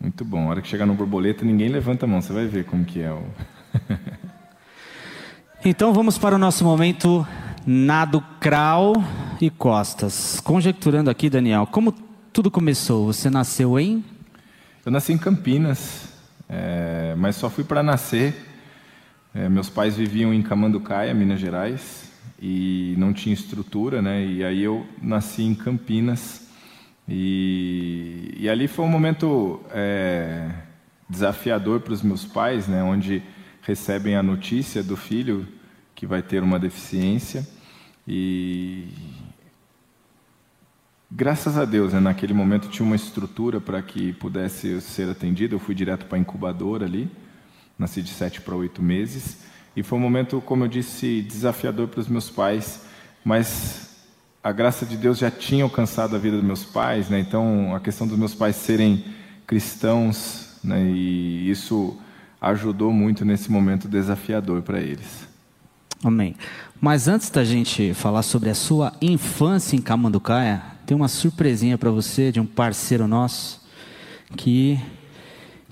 Muito 0.00 0.24
bom. 0.24 0.46
A 0.46 0.50
hora 0.50 0.62
que 0.62 0.68
chegar 0.68 0.86
no 0.86 0.94
borboleta, 0.94 1.44
ninguém 1.44 1.68
levanta 1.68 2.06
a 2.06 2.08
mão. 2.08 2.20
Você 2.20 2.32
vai 2.32 2.46
ver 2.46 2.64
como 2.64 2.84
que 2.84 3.00
é 3.00 3.12
o. 3.12 3.22
Então 5.66 5.94
vamos 5.94 6.18
para 6.18 6.34
o 6.34 6.38
nosso 6.38 6.62
momento 6.62 7.26
nado 7.66 8.22
crawl 8.38 9.02
e 9.40 9.48
costas. 9.48 10.38
Conjecturando 10.40 11.08
aqui, 11.08 11.30
Daniel, 11.30 11.66
como 11.66 11.90
tudo 12.34 12.50
começou? 12.50 13.06
Você 13.06 13.30
nasceu 13.30 13.80
em? 13.80 14.04
Eu 14.84 14.92
nasci 14.92 15.14
em 15.14 15.16
Campinas, 15.16 16.12
é, 16.50 17.14
mas 17.16 17.36
só 17.36 17.48
fui 17.48 17.64
para 17.64 17.82
nascer. 17.82 18.34
É, 19.34 19.48
meus 19.48 19.70
pais 19.70 19.96
viviam 19.96 20.34
em 20.34 20.42
Camanducaia, 20.42 21.14
Minas 21.14 21.40
Gerais, 21.40 22.12
e 22.40 22.94
não 22.98 23.12
tinha 23.12 23.32
estrutura, 23.32 24.02
né? 24.02 24.24
E 24.24 24.44
aí 24.44 24.62
eu 24.62 24.86
nasci 25.00 25.42
em 25.42 25.54
Campinas. 25.54 26.48
E, 27.08 28.34
e 28.38 28.48
ali 28.48 28.66
foi 28.66 28.84
um 28.84 28.88
momento 28.88 29.60
é, 29.70 30.50
desafiador 31.08 31.80
para 31.80 31.92
os 31.92 32.02
meus 32.02 32.24
pais, 32.24 32.66
né? 32.66 32.82
Onde 32.82 33.22
recebem 33.62 34.16
a 34.16 34.22
notícia 34.22 34.82
do 34.82 34.96
filho 34.96 35.46
que 35.94 36.06
vai 36.06 36.22
ter 36.22 36.42
uma 36.42 36.58
deficiência 36.58 37.46
e 38.06 38.88
graças 41.10 41.56
a 41.56 41.64
Deus, 41.64 41.92
né, 41.92 42.00
naquele 42.00 42.34
momento 42.34 42.68
tinha 42.68 42.84
uma 42.84 42.96
estrutura 42.96 43.60
para 43.60 43.80
que 43.80 44.12
pudesse 44.12 44.80
ser 44.80 45.08
atendido. 45.08 45.54
Eu 45.54 45.58
fui 45.60 45.74
direto 45.74 46.04
para 46.06 46.18
a 46.18 46.20
incubadora 46.20 46.84
ali, 46.84 47.10
nasci 47.78 48.02
de 48.02 48.10
sete 48.10 48.40
para 48.40 48.54
oito 48.54 48.82
meses 48.82 49.43
e 49.76 49.82
foi 49.82 49.98
um 49.98 50.02
momento, 50.02 50.40
como 50.40 50.64
eu 50.64 50.68
disse, 50.68 51.22
desafiador 51.22 51.88
para 51.88 52.00
os 52.00 52.08
meus 52.08 52.30
pais, 52.30 52.82
mas 53.24 54.06
a 54.42 54.52
graça 54.52 54.84
de 54.84 54.96
Deus 54.96 55.18
já 55.18 55.30
tinha 55.30 55.64
alcançado 55.64 56.14
a 56.14 56.18
vida 56.18 56.36
dos 56.36 56.44
meus 56.44 56.64
pais, 56.64 57.08
né? 57.08 57.18
Então 57.18 57.74
a 57.74 57.80
questão 57.80 58.06
dos 58.06 58.18
meus 58.18 58.34
pais 58.34 58.56
serem 58.56 59.04
cristãos, 59.46 60.58
né? 60.62 60.82
E 60.84 61.50
isso 61.50 61.98
ajudou 62.40 62.92
muito 62.92 63.24
nesse 63.24 63.50
momento 63.50 63.88
desafiador 63.88 64.62
para 64.62 64.80
eles. 64.80 65.26
Amém. 66.04 66.36
Mas 66.80 67.08
antes 67.08 67.30
da 67.30 67.42
gente 67.42 67.94
falar 67.94 68.22
sobre 68.22 68.50
a 68.50 68.54
sua 68.54 68.92
infância 69.00 69.74
em 69.74 69.80
Camanducaia, 69.80 70.62
tem 70.84 70.94
uma 70.94 71.08
surpresinha 71.08 71.78
para 71.78 71.90
você 71.90 72.30
de 72.30 72.38
um 72.38 72.44
parceiro 72.44 73.08
nosso 73.08 73.64
que 74.36 74.78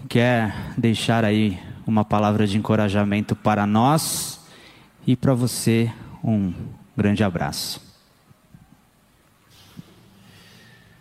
quer 0.09 0.55
deixar 0.79 1.25
aí 1.25 1.59
uma 1.87 2.05
palavra 2.05 2.47
de 2.47 2.57
encorajamento 2.57 3.35
para 3.35 3.66
nós 3.66 4.40
e 5.07 5.16
para 5.16 5.35
você 5.35 5.90
um 6.23 6.53
grande 6.97 7.25
abraço. 7.25 7.81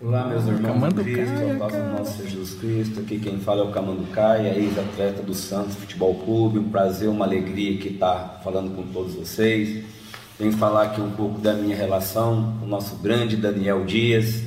Olá, 0.04 0.26
meus 0.26 0.48
irmãos 0.48 0.84
em 0.84 1.04
Cristo, 1.04 1.52
a 1.52 1.60
paz 1.60 1.74
do 1.76 1.92
nosso 1.92 2.28
Jesus 2.28 2.56
Cristo. 2.56 3.00
Aqui 3.02 3.20
quem 3.20 3.40
fala 3.40 3.62
é 3.62 3.64
o 3.64 3.72
Camanducaia, 3.72 4.58
ex-atleta 4.58 5.22
do 5.22 5.36
Santos 5.36 5.76
Futebol 5.76 6.16
Clube. 6.16 6.58
Um 6.58 6.70
prazer, 6.70 7.08
uma 7.08 7.24
alegria 7.24 7.78
que 7.78 7.90
estar 7.90 8.42
falando 8.44 8.76
com 8.76 8.82
todos 8.92 9.14
vocês. 9.14 9.86
Venho 10.40 10.54
falar 10.54 10.86
aqui 10.86 11.00
um 11.00 11.12
pouco 11.12 11.40
da 11.40 11.54
minha 11.54 11.76
relação 11.76 12.58
com 12.60 12.66
o 12.66 12.68
nosso 12.68 12.96
grande 12.96 13.38
Daniel 13.38 13.86
Dias, 13.86 14.42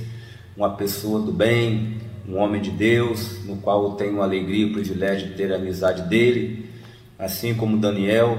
uma 0.57 0.70
pessoa 0.70 1.20
do 1.20 1.31
bem, 1.31 2.01
um 2.28 2.38
homem 2.38 2.60
de 2.60 2.70
Deus, 2.70 3.44
no 3.44 3.56
qual 3.56 3.84
eu 3.84 3.90
tenho 3.92 4.20
a 4.20 4.24
alegria 4.24 4.66
e 4.66 4.70
o 4.70 4.72
privilégio 4.72 5.28
de 5.28 5.34
ter 5.34 5.52
a 5.52 5.56
amizade 5.56 6.02
dele, 6.02 6.70
assim 7.18 7.54
como 7.54 7.76
Daniel, 7.76 8.38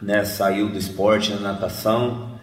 né, 0.00 0.24
saiu 0.24 0.68
do 0.68 0.78
esporte 0.78 1.32
na 1.32 1.40
natação, 1.40 2.38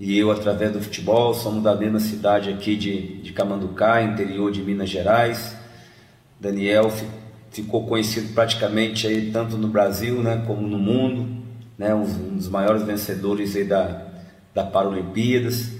e 0.00 0.16
eu 0.16 0.30
através 0.30 0.72
do 0.72 0.80
futebol, 0.80 1.34
somos 1.34 1.62
da 1.62 1.74
mesma 1.74 2.00
cidade 2.00 2.50
aqui 2.50 2.76
de, 2.76 3.18
de 3.20 3.32
Camanducá, 3.32 4.00
interior 4.00 4.50
de 4.52 4.62
Minas 4.62 4.88
Gerais. 4.88 5.56
Daniel 6.40 6.90
ficou 7.50 7.84
conhecido 7.84 8.32
praticamente 8.32 9.06
aí 9.06 9.30
tanto 9.32 9.56
no 9.56 9.68
Brasil, 9.68 10.22
né, 10.22 10.44
como 10.46 10.66
no 10.66 10.78
mundo, 10.78 11.42
né, 11.76 11.94
um, 11.94 12.36
dos 12.36 12.48
maiores 12.48 12.82
vencedores 12.82 13.56
aí 13.56 13.64
da, 13.64 14.06
da 14.54 14.64
Paralimpíadas. 14.64 15.72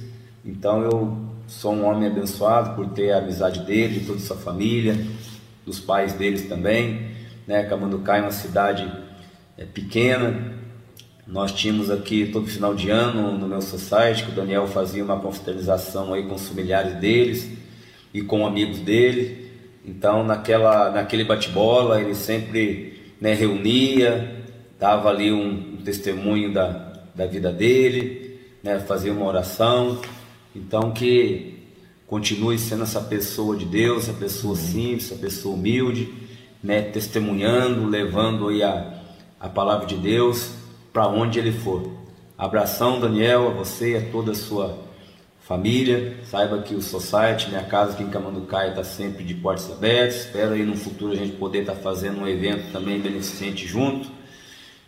Então 0.44 0.82
eu 0.82 1.27
sou 1.48 1.74
um 1.74 1.84
homem 1.84 2.08
abençoado 2.08 2.76
por 2.76 2.88
ter 2.90 3.10
a 3.10 3.18
amizade 3.18 3.60
dele, 3.60 4.00
de 4.00 4.06
toda 4.06 4.18
a 4.18 4.22
sua 4.22 4.36
família, 4.36 4.96
dos 5.66 5.80
pais 5.80 6.12
deles 6.12 6.48
também. 6.48 7.08
Né, 7.46 7.64
Camanducá 7.64 8.18
é 8.18 8.20
uma 8.20 8.30
cidade 8.30 8.90
é, 9.56 9.64
pequena, 9.64 10.56
nós 11.28 11.52
tínhamos 11.52 11.90
aqui 11.90 12.26
todo 12.32 12.46
final 12.46 12.74
de 12.74 12.88
ano 12.88 13.36
no 13.36 13.46
meu 13.46 13.60
society 13.60 14.24
que 14.24 14.30
o 14.30 14.34
Daniel 14.34 14.66
fazia 14.66 15.04
uma 15.04 15.20
confraternização 15.20 16.14
aí 16.14 16.22
com 16.22 16.34
os 16.34 16.48
familiares 16.48 16.94
deles 16.94 17.50
e 18.14 18.22
com 18.22 18.46
amigos 18.46 18.78
dele. 18.78 19.50
Então, 19.84 20.24
naquela, 20.24 20.90
naquele 20.90 21.24
bate-bola, 21.24 22.00
ele 22.00 22.14
sempre 22.14 23.12
né, 23.20 23.34
reunia, 23.34 24.42
dava 24.80 25.10
ali 25.10 25.30
um, 25.30 25.74
um, 25.74 25.82
testemunho 25.84 26.50
da, 26.50 26.94
da 27.14 27.26
vida 27.26 27.52
dele, 27.52 28.40
né, 28.62 28.78
fazia 28.78 29.12
uma 29.12 29.26
oração. 29.26 30.00
Então, 30.54 30.92
que 30.92 31.58
continue 32.06 32.58
sendo 32.58 32.82
essa 32.84 33.00
pessoa 33.00 33.56
de 33.56 33.64
Deus, 33.64 34.04
essa 34.04 34.18
pessoa 34.18 34.56
simples, 34.56 35.10
essa 35.10 35.20
pessoa 35.20 35.54
humilde, 35.54 36.12
né, 36.62 36.82
testemunhando, 36.82 37.86
levando 37.86 38.48
aí 38.48 38.62
a, 38.62 39.02
a 39.38 39.48
palavra 39.48 39.86
de 39.86 39.96
Deus 39.96 40.52
para 40.92 41.06
onde 41.06 41.38
ele 41.38 41.52
for. 41.52 41.92
Abração, 42.36 42.98
Daniel, 42.98 43.48
a 43.48 43.50
você 43.50 43.92
e 43.92 43.96
a 43.96 44.10
toda 44.10 44.32
a 44.32 44.34
sua 44.34 44.78
família. 45.40 46.16
Saiba 46.24 46.62
que 46.62 46.74
o 46.74 46.82
Society, 46.82 47.48
minha 47.48 47.64
casa 47.64 47.92
aqui 47.92 48.02
em 48.02 48.10
Camanducaia, 48.10 48.70
está 48.70 48.84
sempre 48.84 49.24
de 49.24 49.34
portas 49.34 49.70
abertas. 49.70 50.26
Espero 50.26 50.52
aí 50.52 50.64
no 50.64 50.76
futuro 50.76 51.12
a 51.12 51.16
gente 51.16 51.36
poder 51.36 51.60
estar 51.60 51.74
tá 51.74 51.80
fazendo 51.80 52.20
um 52.20 52.28
evento 52.28 52.72
também 52.72 53.00
beneficente 53.00 53.66
junto 53.66 54.08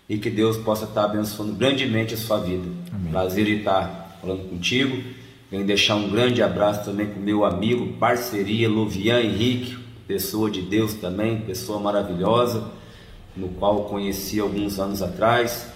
e 0.09 0.19
que 0.19 0.29
Deus 0.29 0.57
possa 0.57 0.85
estar 0.85 1.03
tá 1.03 1.07
abençoando 1.07 1.53
grandemente 1.53 2.15
a 2.15 2.17
sua 2.17 2.39
vida. 2.41 2.69
Amém. 2.93 3.11
Prazer 3.11 3.49
em 3.49 3.59
estar 3.59 3.87
tá 3.87 4.17
falando 4.21 4.49
contigo. 4.49 5.03
Venho 5.51 5.67
deixar 5.67 5.97
um 5.97 6.09
grande 6.09 6.43
abraço 6.43 6.85
também 6.85 7.07
para 7.07 7.19
o 7.19 7.23
meu 7.23 7.45
amigo, 7.45 7.95
parceria, 7.95 8.69
Lovian 8.69 9.21
Henrique, 9.21 9.77
pessoa 10.07 10.51
de 10.51 10.63
Deus 10.63 10.95
também, 10.95 11.41
pessoa 11.41 11.81
maravilhosa, 11.81 12.71
no 13.37 13.49
qual 13.49 13.85
conheci 13.85 14.39
alguns 14.39 14.79
anos 14.79 15.03
atrás 15.03 15.67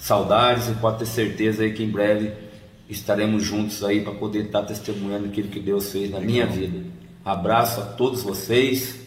saudades 0.00 0.68
e 0.68 0.72
pode 0.72 0.98
ter 1.00 1.06
certeza 1.06 1.62
aí 1.62 1.72
que 1.72 1.84
em 1.84 1.90
breve 1.90 2.32
estaremos 2.88 3.44
juntos 3.44 3.84
aí 3.84 4.00
para 4.00 4.14
poder 4.14 4.46
estar 4.46 4.62
testemunhando 4.62 5.26
aquilo 5.26 5.48
que 5.48 5.60
Deus 5.60 5.92
fez 5.92 6.10
na 6.10 6.18
minha 6.18 6.46
vida. 6.46 6.84
Abraço 7.24 7.80
a 7.80 7.84
todos 7.84 8.22
vocês, 8.22 8.98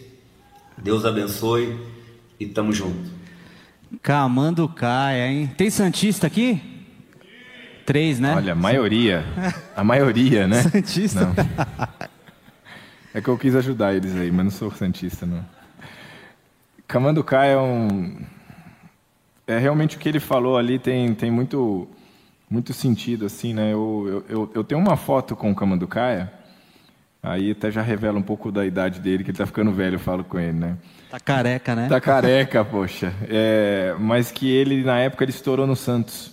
Deus 0.77 1.03
abençoe 1.03 1.75
e 2.39 2.45
tamo 2.45 2.71
junto. 2.71 3.11
Camando 4.01 4.69
Caia, 4.69 5.27
hein? 5.27 5.51
Tem 5.57 5.69
Santista 5.69 6.27
aqui? 6.27 6.72
Três, 7.85 8.19
né? 8.19 8.33
Olha, 8.35 8.53
a 8.53 8.55
maioria. 8.55 9.23
A 9.75 9.83
maioria, 9.83 10.47
né? 10.47 10.61
Santista? 10.69 11.25
Não. 11.25 11.33
É 13.15 13.21
que 13.21 13.27
eu 13.27 13.37
quis 13.37 13.55
ajudar 13.55 13.93
eles 13.93 14.15
aí, 14.15 14.31
mas 14.31 14.43
não 14.43 14.51
sou 14.51 14.71
Santista, 14.71 15.23
não. 15.23 15.45
Camanducá 16.87 17.45
é 17.45 17.55
um, 17.55 18.17
é 19.47 19.57
realmente 19.57 19.97
o 19.97 19.99
que 19.99 20.09
ele 20.09 20.19
falou 20.19 20.57
ali 20.57 20.79
tem, 20.79 21.13
tem 21.13 21.29
muito, 21.29 21.87
muito 22.49 22.73
sentido, 22.73 23.25
assim, 23.25 23.53
né? 23.53 23.73
Eu, 23.73 24.23
eu, 24.27 24.51
eu 24.55 24.63
tenho 24.63 24.81
uma 24.81 24.97
foto 24.97 25.35
com 25.35 25.51
o 25.51 25.55
Camanducaia, 25.55 26.31
aí 27.21 27.51
até 27.51 27.69
já 27.69 27.81
revela 27.81 28.17
um 28.17 28.23
pouco 28.23 28.51
da 28.51 28.65
idade 28.65 28.99
dele, 28.99 29.23
que 29.23 29.31
ele 29.31 29.37
tá 29.37 29.45
ficando 29.45 29.71
velho, 29.71 29.95
eu 29.95 29.99
falo 29.99 30.23
com 30.23 30.39
ele, 30.39 30.57
né? 30.57 30.77
Tá 31.09 31.19
careca, 31.19 31.75
né? 31.75 31.87
Tá 31.87 32.01
careca, 32.01 32.63
poxa. 32.65 33.13
É, 33.29 33.95
mas 33.99 34.31
que 34.31 34.49
ele, 34.49 34.83
na 34.83 34.99
época, 34.99 35.23
ele 35.23 35.31
estourou 35.31 35.67
no 35.67 35.75
Santos. 35.75 36.32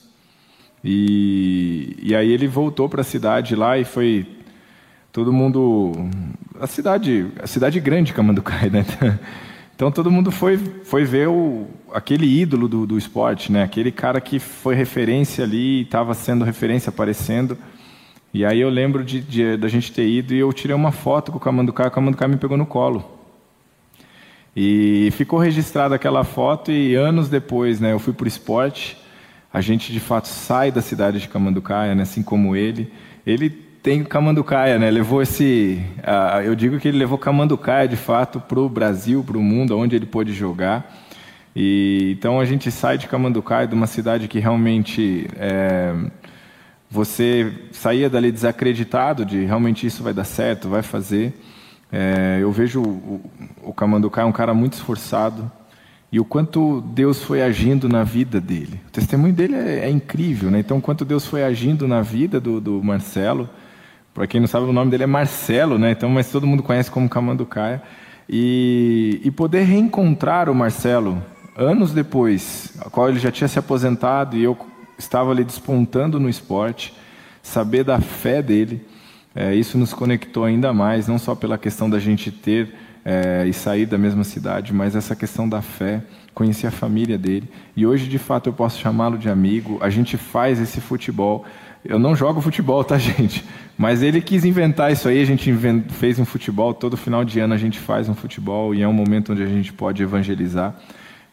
E, 0.82 1.96
e 2.02 2.14
aí 2.14 2.30
ele 2.30 2.46
voltou 2.46 2.88
para 2.88 3.02
a 3.02 3.04
cidade 3.04 3.54
lá 3.54 3.78
e 3.78 3.84
foi 3.84 4.26
todo 5.12 5.32
mundo 5.32 5.92
a 6.58 6.66
cidade 6.66 7.26
a 7.42 7.46
cidade 7.46 7.78
grande 7.80 8.14
Camanducaia 8.14 8.70
né 8.70 8.86
então 9.76 9.90
todo 9.90 10.10
mundo 10.10 10.30
foi, 10.30 10.56
foi 10.56 11.04
ver 11.04 11.28
o, 11.28 11.66
aquele 11.92 12.26
ídolo 12.26 12.68
do, 12.68 12.86
do 12.86 12.98
esporte, 12.98 13.50
né? 13.52 13.62
aquele 13.62 13.90
cara 13.90 14.20
que 14.20 14.38
foi 14.38 14.74
referência 14.74 15.44
ali, 15.44 15.82
estava 15.82 16.14
sendo 16.14 16.44
referência 16.44 16.90
aparecendo. 16.90 17.56
E 18.32 18.44
aí 18.44 18.60
eu 18.60 18.68
lembro 18.68 19.02
de, 19.02 19.56
da 19.56 19.68
gente 19.68 19.92
ter 19.92 20.08
ido 20.08 20.32
e 20.32 20.38
eu 20.38 20.52
tirei 20.52 20.74
uma 20.74 20.92
foto 20.92 21.32
com 21.32 21.38
o 21.38 21.40
Camanducá, 21.40 21.88
o 21.88 21.90
Camanducá 21.90 22.28
me 22.28 22.36
pegou 22.36 22.56
no 22.56 22.66
colo. 22.66 23.18
E 24.54 25.10
ficou 25.12 25.38
registrada 25.38 25.94
aquela 25.94 26.24
foto 26.24 26.70
e 26.70 26.94
anos 26.94 27.28
depois, 27.28 27.80
né, 27.80 27.92
eu 27.92 27.98
fui 27.98 28.12
para 28.12 28.24
o 28.24 28.28
esporte, 28.28 28.96
a 29.52 29.60
gente 29.60 29.92
de 29.92 30.00
fato 30.00 30.28
sai 30.28 30.70
da 30.70 30.80
cidade 30.80 31.18
de 31.18 31.28
Camanducaia, 31.28 31.94
né, 31.94 32.02
assim 32.02 32.22
como 32.22 32.54
ele. 32.54 32.92
Ele 33.26 33.50
tem 33.82 34.04
Camanducaia, 34.04 34.78
né? 34.78 34.90
Levou 34.90 35.22
esse, 35.22 35.82
uh, 35.98 36.42
eu 36.42 36.54
digo 36.54 36.78
que 36.78 36.88
ele 36.88 36.98
levou 36.98 37.16
Camanducaia 37.16 37.88
de 37.88 37.96
fato 37.96 38.38
para 38.40 38.60
o 38.60 38.68
Brasil, 38.68 39.24
para 39.24 39.38
o 39.38 39.42
mundo, 39.42 39.76
onde 39.76 39.96
ele 39.96 40.06
pôde 40.06 40.32
jogar. 40.32 40.94
E 41.56 42.14
então 42.16 42.38
a 42.38 42.44
gente 42.44 42.70
sai 42.70 42.98
de 42.98 43.08
Camanducaia, 43.08 43.66
de 43.66 43.74
uma 43.74 43.86
cidade 43.86 44.28
que 44.28 44.38
realmente 44.38 45.26
é, 45.36 45.94
você 46.90 47.52
saía 47.72 48.08
dali 48.08 48.30
desacreditado 48.30 49.24
de 49.24 49.44
realmente 49.44 49.86
isso 49.86 50.02
vai 50.02 50.12
dar 50.12 50.24
certo, 50.24 50.68
vai 50.68 50.82
fazer. 50.82 51.32
É, 51.90 52.38
eu 52.40 52.52
vejo 52.52 52.82
o, 52.82 53.20
o 53.62 53.72
Camanducaia 53.72 54.26
um 54.26 54.32
cara 54.32 54.54
muito 54.54 54.74
esforçado 54.74 55.50
e 56.12 56.18
o 56.18 56.24
quanto 56.24 56.80
Deus 56.80 57.22
foi 57.22 57.40
agindo 57.40 57.88
na 57.88 58.02
vida 58.02 58.40
dele. 58.40 58.80
O 58.88 58.90
testemunho 58.90 59.32
dele 59.32 59.54
é, 59.54 59.86
é 59.86 59.90
incrível, 59.90 60.50
né? 60.50 60.58
Então, 60.58 60.78
o 60.78 60.80
quanto 60.82 61.04
Deus 61.04 61.24
foi 61.24 61.44
agindo 61.44 61.86
na 61.86 62.02
vida 62.02 62.40
do, 62.40 62.60
do 62.60 62.82
Marcelo 62.82 63.48
Para 64.12 64.26
quem 64.26 64.40
não 64.40 64.48
sabe, 64.48 64.66
o 64.66 64.72
nome 64.72 64.90
dele 64.90 65.04
é 65.04 65.06
Marcelo, 65.06 65.78
né? 65.78 65.92
Então, 65.92 66.10
mas 66.10 66.30
todo 66.30 66.46
mundo 66.46 66.62
conhece 66.62 66.90
como 66.90 67.08
Camanducaia. 67.08 67.80
E, 68.28 69.20
e 69.24 69.30
poder 69.30 69.62
reencontrar 69.62 70.48
o 70.48 70.54
Marcelo 70.54 71.22
anos 71.56 71.92
depois, 71.92 72.72
a 72.80 72.90
qual 72.90 73.08
ele 73.08 73.18
já 73.18 73.30
tinha 73.30 73.46
se 73.46 73.58
aposentado 73.58 74.36
e 74.36 74.42
eu 74.42 74.56
estava 74.98 75.30
ali 75.30 75.44
despontando 75.44 76.18
no 76.18 76.28
esporte, 76.28 76.94
saber 77.42 77.84
da 77.84 78.00
fé 78.00 78.42
dele, 78.42 78.84
é, 79.34 79.54
isso 79.54 79.78
nos 79.78 79.92
conectou 79.92 80.44
ainda 80.44 80.72
mais, 80.72 81.06
não 81.06 81.18
só 81.18 81.34
pela 81.34 81.56
questão 81.56 81.88
da 81.88 81.98
gente 81.98 82.30
ter 82.30 82.74
é, 83.04 83.44
e 83.46 83.52
sair 83.52 83.86
da 83.86 83.96
mesma 83.96 84.24
cidade, 84.24 84.72
mas 84.72 84.94
essa 84.94 85.16
questão 85.16 85.48
da 85.48 85.62
fé, 85.62 86.02
conhecer 86.34 86.66
a 86.66 86.70
família 86.70 87.16
dele. 87.16 87.48
E 87.76 87.86
hoje, 87.86 88.08
de 88.08 88.18
fato, 88.18 88.48
eu 88.48 88.52
posso 88.52 88.78
chamá-lo 88.78 89.18
de 89.18 89.28
amigo. 89.28 89.78
A 89.80 89.90
gente 89.90 90.16
faz 90.16 90.60
esse 90.60 90.80
futebol. 90.80 91.44
Eu 91.84 91.98
não 91.98 92.14
jogo 92.14 92.40
futebol, 92.40 92.84
tá, 92.84 92.96
gente? 92.98 93.44
Mas 93.76 94.02
ele 94.02 94.20
quis 94.20 94.44
inventar 94.44 94.92
isso 94.92 95.08
aí. 95.08 95.20
A 95.20 95.24
gente 95.24 95.52
fez 95.88 96.18
um 96.18 96.24
futebol. 96.24 96.74
Todo 96.74 96.96
final 96.96 97.24
de 97.24 97.40
ano 97.40 97.54
a 97.54 97.58
gente 97.58 97.78
faz 97.78 98.08
um 98.08 98.14
futebol 98.14 98.74
e 98.74 98.82
é 98.82 98.88
um 98.88 98.92
momento 98.92 99.32
onde 99.32 99.42
a 99.42 99.48
gente 99.48 99.72
pode 99.72 100.02
evangelizar. 100.02 100.74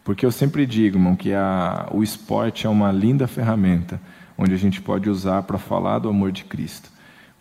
Porque 0.03 0.25
eu 0.25 0.31
sempre 0.31 0.65
digo, 0.65 0.97
irmão, 0.97 1.15
que 1.15 1.33
a, 1.33 1.89
o 1.91 2.01
esporte 2.01 2.65
é 2.65 2.69
uma 2.69 2.91
linda 2.91 3.27
ferramenta 3.27 3.99
onde 4.37 4.53
a 4.53 4.57
gente 4.57 4.81
pode 4.81 5.09
usar 5.09 5.43
para 5.43 5.57
falar 5.57 5.99
do 5.99 6.07
amor 6.07 6.31
de 6.31 6.45
Cristo. 6.45 6.89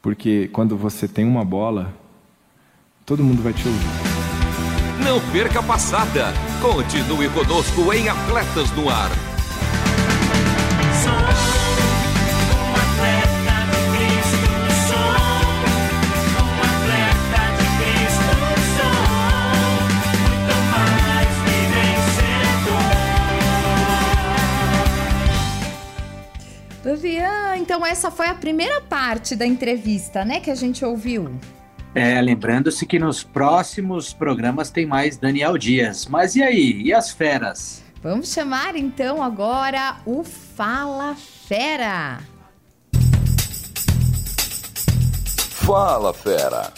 Porque 0.00 0.48
quando 0.52 0.76
você 0.76 1.06
tem 1.06 1.24
uma 1.24 1.44
bola, 1.44 1.94
todo 3.04 3.22
mundo 3.22 3.42
vai 3.42 3.52
te 3.52 3.66
ouvir. 3.68 4.15
Não 5.06 5.20
perca 5.30 5.60
a 5.60 5.62
passada. 5.62 6.32
Continue 6.60 7.28
conosco 7.28 7.92
em 7.92 8.08
Atletas 8.08 8.72
no 8.72 8.90
Ar. 8.90 9.08
Luvian, 26.84 27.56
então 27.58 27.86
essa 27.86 28.10
foi 28.10 28.26
a 28.26 28.34
primeira 28.34 28.80
parte 28.80 29.36
da 29.36 29.46
entrevista, 29.46 30.24
né, 30.24 30.40
que 30.40 30.50
a 30.50 30.54
gente 30.56 30.84
ouviu. 30.84 31.38
É, 31.98 32.20
lembrando-se 32.20 32.84
que 32.84 32.98
nos 32.98 33.24
próximos 33.24 34.12
programas 34.12 34.68
tem 34.68 34.84
mais 34.84 35.16
Daniel 35.16 35.56
Dias. 35.56 36.04
Mas 36.04 36.36
e 36.36 36.42
aí? 36.42 36.82
E 36.82 36.92
as 36.92 37.10
feras? 37.10 37.82
Vamos 38.02 38.30
chamar 38.30 38.76
então 38.76 39.22
agora 39.22 39.96
o 40.04 40.22
Fala 40.22 41.14
Fera. 41.14 42.18
Fala 45.52 46.12
Fera. 46.12 46.70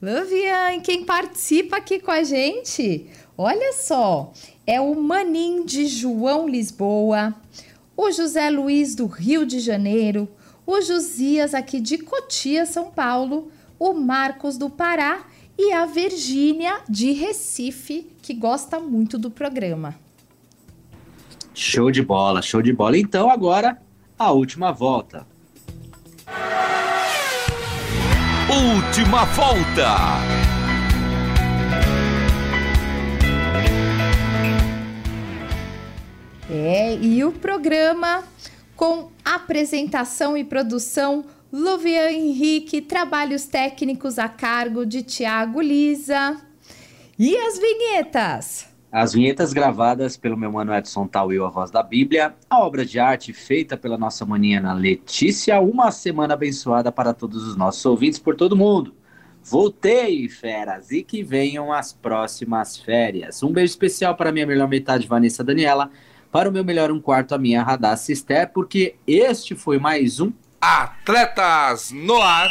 Luvian, 0.00 0.80
quem 0.80 1.04
participa 1.04 1.76
aqui 1.76 2.00
com 2.00 2.10
a 2.10 2.24
gente? 2.24 3.10
Olha 3.36 3.74
só, 3.74 4.32
é 4.66 4.80
o 4.80 4.94
Manim 4.94 5.64
de 5.64 5.86
João 5.86 6.48
Lisboa, 6.48 7.34
o 7.96 8.10
José 8.10 8.50
Luiz 8.50 8.94
do 8.94 9.06
Rio 9.06 9.46
de 9.46 9.60
Janeiro, 9.60 10.28
o 10.66 10.80
Josias 10.80 11.54
aqui 11.54 11.80
de 11.80 11.98
Cotia, 11.98 12.66
São 12.66 12.90
Paulo, 12.90 13.50
o 13.78 13.94
Marcos 13.94 14.58
do 14.58 14.68
Pará 14.68 15.24
e 15.56 15.72
a 15.72 15.86
Virgínia 15.86 16.80
de 16.88 17.12
Recife, 17.12 18.10
que 18.20 18.34
gosta 18.34 18.80
muito 18.80 19.16
do 19.16 19.30
programa. 19.30 19.94
Show 21.54 21.90
de 21.90 22.02
bola, 22.02 22.42
show 22.42 22.60
de 22.60 22.72
bola. 22.72 22.98
Então 22.98 23.30
agora 23.30 23.80
a 24.18 24.32
última 24.32 24.72
volta. 24.72 25.26
Última 28.48 29.24
volta. 29.24 30.55
É, 36.48 36.94
e 36.96 37.24
o 37.24 37.32
programa 37.32 38.22
com 38.76 39.10
apresentação 39.24 40.36
e 40.36 40.44
produção 40.44 41.24
Luvian 41.52 42.10
Henrique, 42.10 42.80
trabalhos 42.80 43.46
técnicos 43.46 44.18
a 44.18 44.28
cargo 44.28 44.86
de 44.86 45.02
Tiago 45.02 45.60
Lisa. 45.60 46.36
E 47.18 47.36
as 47.36 47.58
vinhetas? 47.58 48.68
As 48.92 49.12
vinhetas 49.12 49.52
gravadas 49.52 50.16
pelo 50.16 50.36
meu 50.36 50.52
mano 50.52 50.72
Edson 50.72 51.08
Tauil, 51.08 51.44
a 51.44 51.50
voz 51.50 51.70
da 51.70 51.82
Bíblia, 51.82 52.34
a 52.48 52.60
obra 52.60 52.84
de 52.84 53.00
arte 53.00 53.32
feita 53.32 53.76
pela 53.76 53.98
nossa 53.98 54.24
maninha 54.24 54.60
Ana 54.60 54.72
Letícia, 54.72 55.60
uma 55.60 55.90
semana 55.90 56.34
abençoada 56.34 56.92
para 56.92 57.12
todos 57.12 57.42
os 57.46 57.56
nossos 57.56 57.84
ouvintes 57.84 58.18
por 58.20 58.36
todo 58.36 58.56
mundo. 58.56 58.94
Voltei, 59.42 60.28
feras, 60.28 60.90
e 60.90 61.02
que 61.02 61.22
venham 61.22 61.72
as 61.72 61.92
próximas 61.92 62.76
férias. 62.76 63.42
Um 63.42 63.52
beijo 63.52 63.70
especial 63.70 64.14
para 64.16 64.32
minha 64.32 64.46
melhor 64.46 64.68
metade, 64.68 65.06
Vanessa 65.06 65.44
Daniela, 65.44 65.90
para 66.36 66.50
o 66.50 66.52
meu 66.52 66.62
melhor 66.62 66.90
um 66.90 67.00
quarto, 67.00 67.34
a 67.34 67.38
minha 67.38 67.62
Radassa 67.62 68.12
Esther, 68.12 68.50
porque 68.52 68.96
este 69.06 69.54
foi 69.54 69.78
mais 69.78 70.20
um 70.20 70.30
Atletas 70.60 71.90
no 71.90 72.20
Ar. 72.20 72.50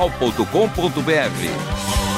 transmundial.com.br. 0.09 2.10